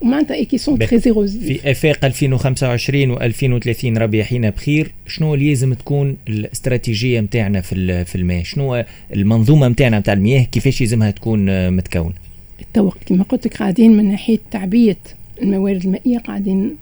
ومعناتها 0.00 0.34
et 0.34 0.44
qui 0.44 0.58
sont 0.58 0.78
très 0.78 0.98
érosives 0.98 1.70
آفاق 1.70 2.04
2025 2.04 3.16
و2030 3.16 3.84
ربي 3.84 4.24
حيينا 4.24 4.50
بخير 4.50 4.92
شنو 5.06 5.34
اللي 5.34 5.48
لازم 5.48 5.74
تكون 5.74 6.16
الاستراتيجية 6.28 7.20
نتاعنا 7.20 7.60
في 7.60 8.04
في 8.04 8.14
الماء؟ 8.14 8.42
شنو 8.42 8.84
المنظومة 9.14 9.68
نتاعنا 9.68 9.98
نتاع 9.98 10.14
المياه 10.14 10.42
كيفاش 10.42 10.80
لازمها 10.80 11.10
تكون 11.10 11.70
متكونه 11.70 12.14
توا 12.74 12.90
كما 13.06 13.24
قلت 13.24 13.46
لك 13.46 13.56
قاعدين 13.56 13.96
من 13.96 14.08
ناحية 14.08 14.38
تعبية 14.50 14.96
الموارد 15.42 15.84
المائية 15.84 16.18
قاعدين 16.18 16.76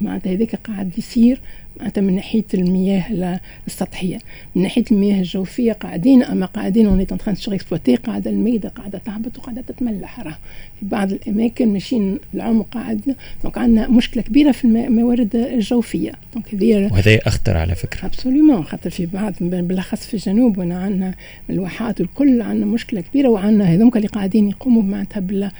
معناتها 0.00 0.32
هذاك 0.32 0.54
قاعد 0.54 0.98
يصير 0.98 1.40
معناتها 1.76 2.00
من 2.00 2.14
ناحية 2.14 2.44
المياه 2.54 3.40
السطحية. 3.66 4.18
من 4.54 4.62
ناحية 4.62 4.84
المياه 4.92 5.18
الجوفية 5.18 5.72
قاعدين 5.72 6.22
أما 6.22 6.46
قاعدين 6.46 6.86
on 6.86 6.98
est 6.98 7.28
en 7.28 7.34
surexploitation 7.34 7.96
قاعدة 7.96 8.30
المايدة 8.30 8.68
قاعدة 8.68 8.98
تهبط 8.98 9.38
وقاعدة 9.38 9.62
تتملح 9.62 10.20
راه. 10.20 10.38
في 10.80 10.86
بعض 10.86 11.12
الأماكن 11.12 11.72
ماشيين 11.72 12.18
العمق 12.34 12.66
قاعد 12.68 13.16
donc 13.42 13.58
عندنا 13.58 13.88
مشكلة 13.88 14.22
كبيرة 14.22 14.52
في 14.52 14.64
الموارد 14.64 15.36
الجوفية. 15.36 16.12
donc 16.34 16.54
هذه 16.54 16.90
وهذا 16.92 17.18
اخطر 17.26 17.56
على 17.56 17.74
فكرة. 17.74 18.06
absolument 18.06 18.64
خاطر 18.64 18.90
في 18.90 19.06
بعض 19.06 19.34
بالأخص 19.40 20.06
في 20.06 20.14
الجنوب 20.14 20.58
وانا 20.58 20.82
عندنا 20.82 21.14
الواحات 21.50 22.00
الكل 22.00 22.42
عندنا 22.42 22.66
مشكلة 22.66 23.00
كبيرة 23.00 23.28
وعندنا 23.28 23.64
هذوك 23.64 23.96
اللي 23.96 24.08
قاعدين 24.08 24.48
يقوموا 24.48 24.82
معناتها 24.82 25.20
بال 25.20 25.50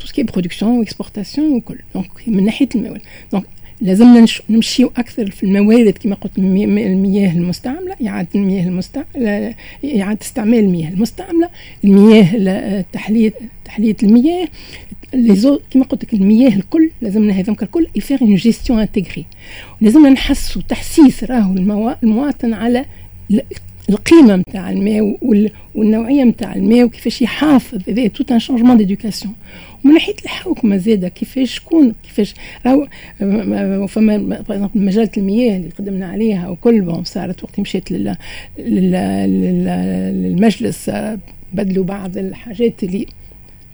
tout 0.00 0.06
ce 0.06 0.12
qui 0.12 0.22
production 0.22 0.78
واكسبورتاسيون 0.78 1.56
وكل. 1.56 1.78
donc 1.94 2.10
من 2.26 2.44
ناحية 2.44 2.68
الموارد. 2.74 3.00
donc 3.32 3.44
لازمنا 3.80 4.26
نمشيو 4.50 4.92
أكثر 4.96 5.30
في 5.30 5.42
الموارد 5.42 5.98
كما 6.02 6.14
قلت 6.14 6.38
المياه 6.38 7.32
المستعملة 7.32 7.96
إعادة 8.06 8.28
المياه 8.34 8.64
المستعمله 8.64 9.54
إعادة 9.84 10.20
استعمال 10.22 10.58
المياه 10.58 10.88
المستعملة 10.88 11.50
المياه 11.84 12.84
تحليه 12.92 13.32
تحلية 13.64 13.96
المياه 14.02 14.48
لي 15.14 15.58
كما 15.70 15.84
قلت 15.84 16.04
لك 16.04 16.14
المياه 16.14 16.56
الكل 16.56 16.90
لازمنا 17.02 17.32
هذوك 17.32 17.62
الكل 17.62 17.86
يفير 17.96 18.20
une 18.22 18.34
gestion 18.34 18.78
intégrée 18.78 19.24
لازمنا 19.80 20.10
نحسوا 20.10 20.62
تحسيس 20.68 21.24
راهو 21.24 21.52
المواطن 22.02 22.54
على 22.54 22.84
القيمة 23.90 24.36
نتاع 24.36 24.70
الماء 24.70 25.16
والنوعية 25.74 26.24
نتاع 26.24 26.54
الماء 26.54 26.84
وكيفاش 26.84 27.22
يحافظ. 27.22 27.78
هذا 27.88 28.06
tout 28.06 28.32
un 28.32 28.38
changement 28.38 28.76
d'éducation 28.76 29.34
ومن 29.84 29.94
ناحية 29.94 30.14
الحوكمه 30.24 30.76
زاده 30.76 31.08
كيفاش 31.08 31.54
شكون 31.54 31.94
كيفاش 32.02 32.34
راهو 32.66 32.86
فما 33.86 34.44
مجلة 34.74 35.10
المياه 35.16 35.56
اللي 35.56 35.68
قدمنا 35.78 36.06
عليها 36.06 36.48
وكل 36.48 36.80
bon 36.80 37.04
صارت 37.04 37.44
وقت 37.44 37.60
مشيت 37.60 37.92
للمجلس 38.58 40.90
بدلوا 41.52 41.84
بعض 41.84 42.18
الحاجات 42.18 42.84
اللي 42.84 43.06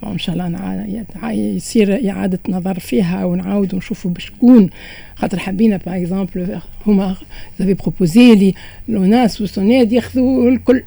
إن 0.07 0.19
شاء 0.19 0.35
الله 0.37 1.33
يصير 1.33 2.11
اعاده 2.11 2.39
نظر 2.49 2.79
فيها 2.79 3.25
ونعاود 3.25 3.75
ونشوفوا 3.75 4.11
بشكون 4.11 4.71
خاطر 5.15 5.39
حبينا 5.39 5.77
par 5.77 5.97
exemple 5.97 6.59
هما 6.87 7.17
avaient 7.59 7.75
proposé 7.75 8.35
لي 8.35 8.55
l'ONAS 8.89 9.41
و 9.41 9.48
SONEDE 9.48 9.93
ياخذوا 9.93 10.51
الكل. 10.51 10.83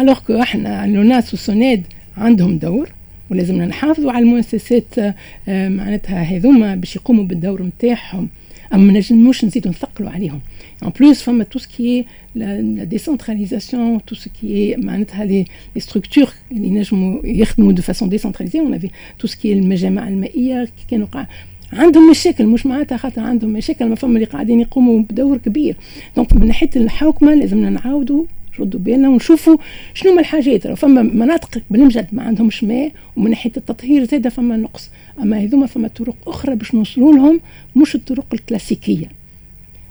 alors 0.00 0.18
que 0.18 0.42
إحنا 0.42 0.86
l'ONAS 0.86 1.34
و 1.34 1.41
SONEDE 1.41 1.82
عندهم 2.16 2.58
دور 2.58 2.88
ولازمنا 3.30 3.66
نحافظوا 3.66 4.12
على 4.12 4.24
المؤسسات 4.24 4.98
آه، 5.48 5.68
معناتها 5.68 6.22
هذوما 6.22 6.74
باش 6.74 6.96
يقوموا 6.96 7.24
بالدور 7.24 7.62
نتاعهم 7.62 8.28
اما 8.72 8.82
ما 8.82 8.92
نجموش 8.92 9.44
نزيدوا 9.44 9.70
نثقلوا 9.70 10.10
عليهم. 10.10 10.40
Ce 10.84 11.68
qui 11.74 11.84
est 11.96 12.04
la, 12.40 12.60
la 12.80 12.86
décentralisation, 12.94 14.00
tout 14.08 14.18
ce 14.22 14.28
qui 14.36 14.46
est 14.62 14.76
les, 15.30 15.44
les 15.74 15.82
structures 15.88 16.32
de 17.78 17.82
façon 17.82 18.06
décentralisée, 18.06 18.60
on 18.60 18.72
avait 18.72 18.92
tout 19.18 19.26
ce 19.26 19.36
qui 19.36 19.48
est 19.48 19.52
المجامع 19.52 20.08
المائية 20.08 20.68
كانوا 20.90 21.06
عندهم 21.72 22.10
مشاكل 22.10 22.46
مش 22.46 22.66
معناتها 22.66 22.96
خاطر 22.96 23.20
عندهم 23.20 23.50
مشاكل 23.50 23.88
ما 23.88 23.94
فما 23.94 24.14
اللي 24.14 24.24
قاعدين 24.24 24.60
يقوموا 24.60 25.02
بدور 25.10 25.36
كبير. 25.36 25.76
دونك 26.16 26.36
من 26.36 26.46
ناحية 26.46 26.70
الحوكمه 26.76 27.34
لازمنا 27.34 27.70
نعاودوا 27.70 28.24
نردوا 28.60 28.80
بالنا 28.80 29.08
ونشوفوا 29.08 29.56
شنو 29.94 30.12
هما 30.12 30.20
الحاجات. 30.20 30.66
فما 30.66 31.02
مناطق 31.02 31.62
بالمجد 31.70 32.06
ما 32.12 32.22
عندهمش 32.22 32.64
ماء 32.64 32.92
ومن 33.16 33.30
ناحية 33.30 33.52
التطهير 33.56 34.04
زاده 34.04 34.30
فما 34.30 34.56
نقص. 34.56 34.90
أما 35.22 35.38
هذوما 35.38 35.66
فما 35.66 35.88
طرق 35.88 36.16
أخرى 36.26 36.54
باش 36.54 36.74
نوصلوا 36.74 37.12
لهم 37.12 37.40
مش 37.76 37.94
الطرق 37.94 38.26
الكلاسيكية. 38.32 39.06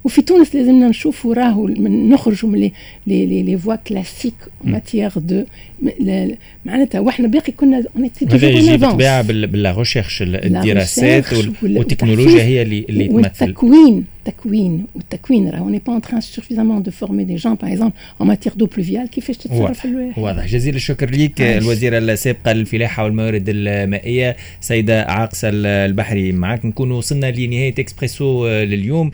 وفي 0.03 0.21
تونس 0.21 0.55
لازمنا 0.55 0.87
نشوفوا 0.87 1.33
راهو 1.33 1.67
نخرجوا 1.67 2.49
من 2.49 2.69
les 3.07 3.43
les 3.43 3.57
voies 3.57 3.75
classiques 3.75 4.33
en 4.63 4.74
matière 4.74 5.11
de 5.15 5.43
معناتها 6.65 6.99
وإحنا 6.99 7.27
باقي 7.27 7.51
كنا 7.51 7.83
هذا 8.31 8.49
يجي 8.49 8.77
بالطبيعه 8.77 9.21
بال 9.21 9.71
la 9.71 9.80
recherche 9.80 10.21
الدراسات 10.21 11.33
والتكنولوجيا 11.63 12.43
هي 12.43 12.61
اللي 12.61 12.85
اللي 12.89 13.07
تمثل. 13.07 13.45
والتكوين 13.45 14.05
التكوين 14.27 14.85
والتكوين 14.95 15.49
راهو 15.49 15.69
n'est 15.69 15.81
pas 15.87 15.95
en 15.95 16.01
train 16.01 16.21
suffisamment 16.21 16.83
de 16.83 16.91
former 16.91 17.23
des 17.23 17.35
jeunes 17.35 17.55
par 17.55 17.71
exemple 17.71 17.93
en 18.21 18.27
matière 18.27 18.55
de 18.55 18.65
pluvial 18.65 19.09
كيفاش 19.09 19.37
تتصرف 19.37 19.85
الواحد 19.85 20.19
واضح. 20.19 20.45
جزيل 20.45 20.75
الشكر 20.75 21.09
ليك. 21.09 21.41
الوزيره 21.41 21.97
السابقه 21.97 22.53
للفلاحه 22.53 23.03
والموارد 23.03 23.43
المائية 23.47 24.35
سيده 24.61 25.03
عاقصة 25.03 25.49
البحري. 25.53 26.31
معك 26.31 26.65
نكون 26.65 26.91
وصلنا 26.91 27.31
لنهاية 27.31 27.73
إكسبريسو 27.79 28.47
لليوم. 28.47 29.11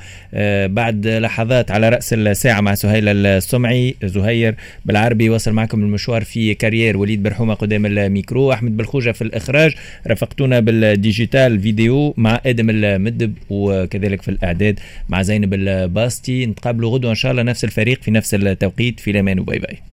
بعد 0.66 1.08
لحظات 1.08 1.72
على 1.72 1.90
رأس 1.90 2.14
الساعة 2.14 2.62
مع 2.62 2.76
سهيل 2.76 3.08
السمعي. 3.08 3.96
زهير 4.04 4.56
بالعربي 4.86 5.30
وصل 5.30 5.52
معكم 5.52 5.84
المشوار 5.84 6.24
في 6.24 6.54
car 6.60 6.74
régie 6.74 6.98
وليد 6.98 7.24
برحومة 7.24 7.54
قدام 7.54 7.86
الميكرو. 7.86 8.52
أحمد 8.54 8.78
بالخوجه 8.78 9.12
في 9.12 9.22
الإخراج. 9.22 9.76
رافقتونا 10.08 10.60
بال 10.60 10.82
digital 10.82 11.60
vidéo 11.60 12.14
مع 12.18 12.42
آدم 12.46 12.70
المدب 12.70 13.34
وكذلك 13.50 14.22
في 14.22 14.32
الأعداد 14.32 14.80
مع 15.10 15.22
زينب 15.22 15.54
الباستي. 15.54 16.46
نتقابلوا 16.46 16.92
غدوة 16.92 17.12
إن 17.12 17.16
شاء 17.16 17.32
الله. 17.32 17.44
نفس 17.44 17.64
الفريق 17.64 18.02
في 18.02 18.12
نفس 18.12 18.34
التوقيت. 18.34 19.00
في 19.00 19.12
الأمان. 19.12 19.40
و 19.40 19.45
bye 19.45 19.60
bye. 19.60 19.80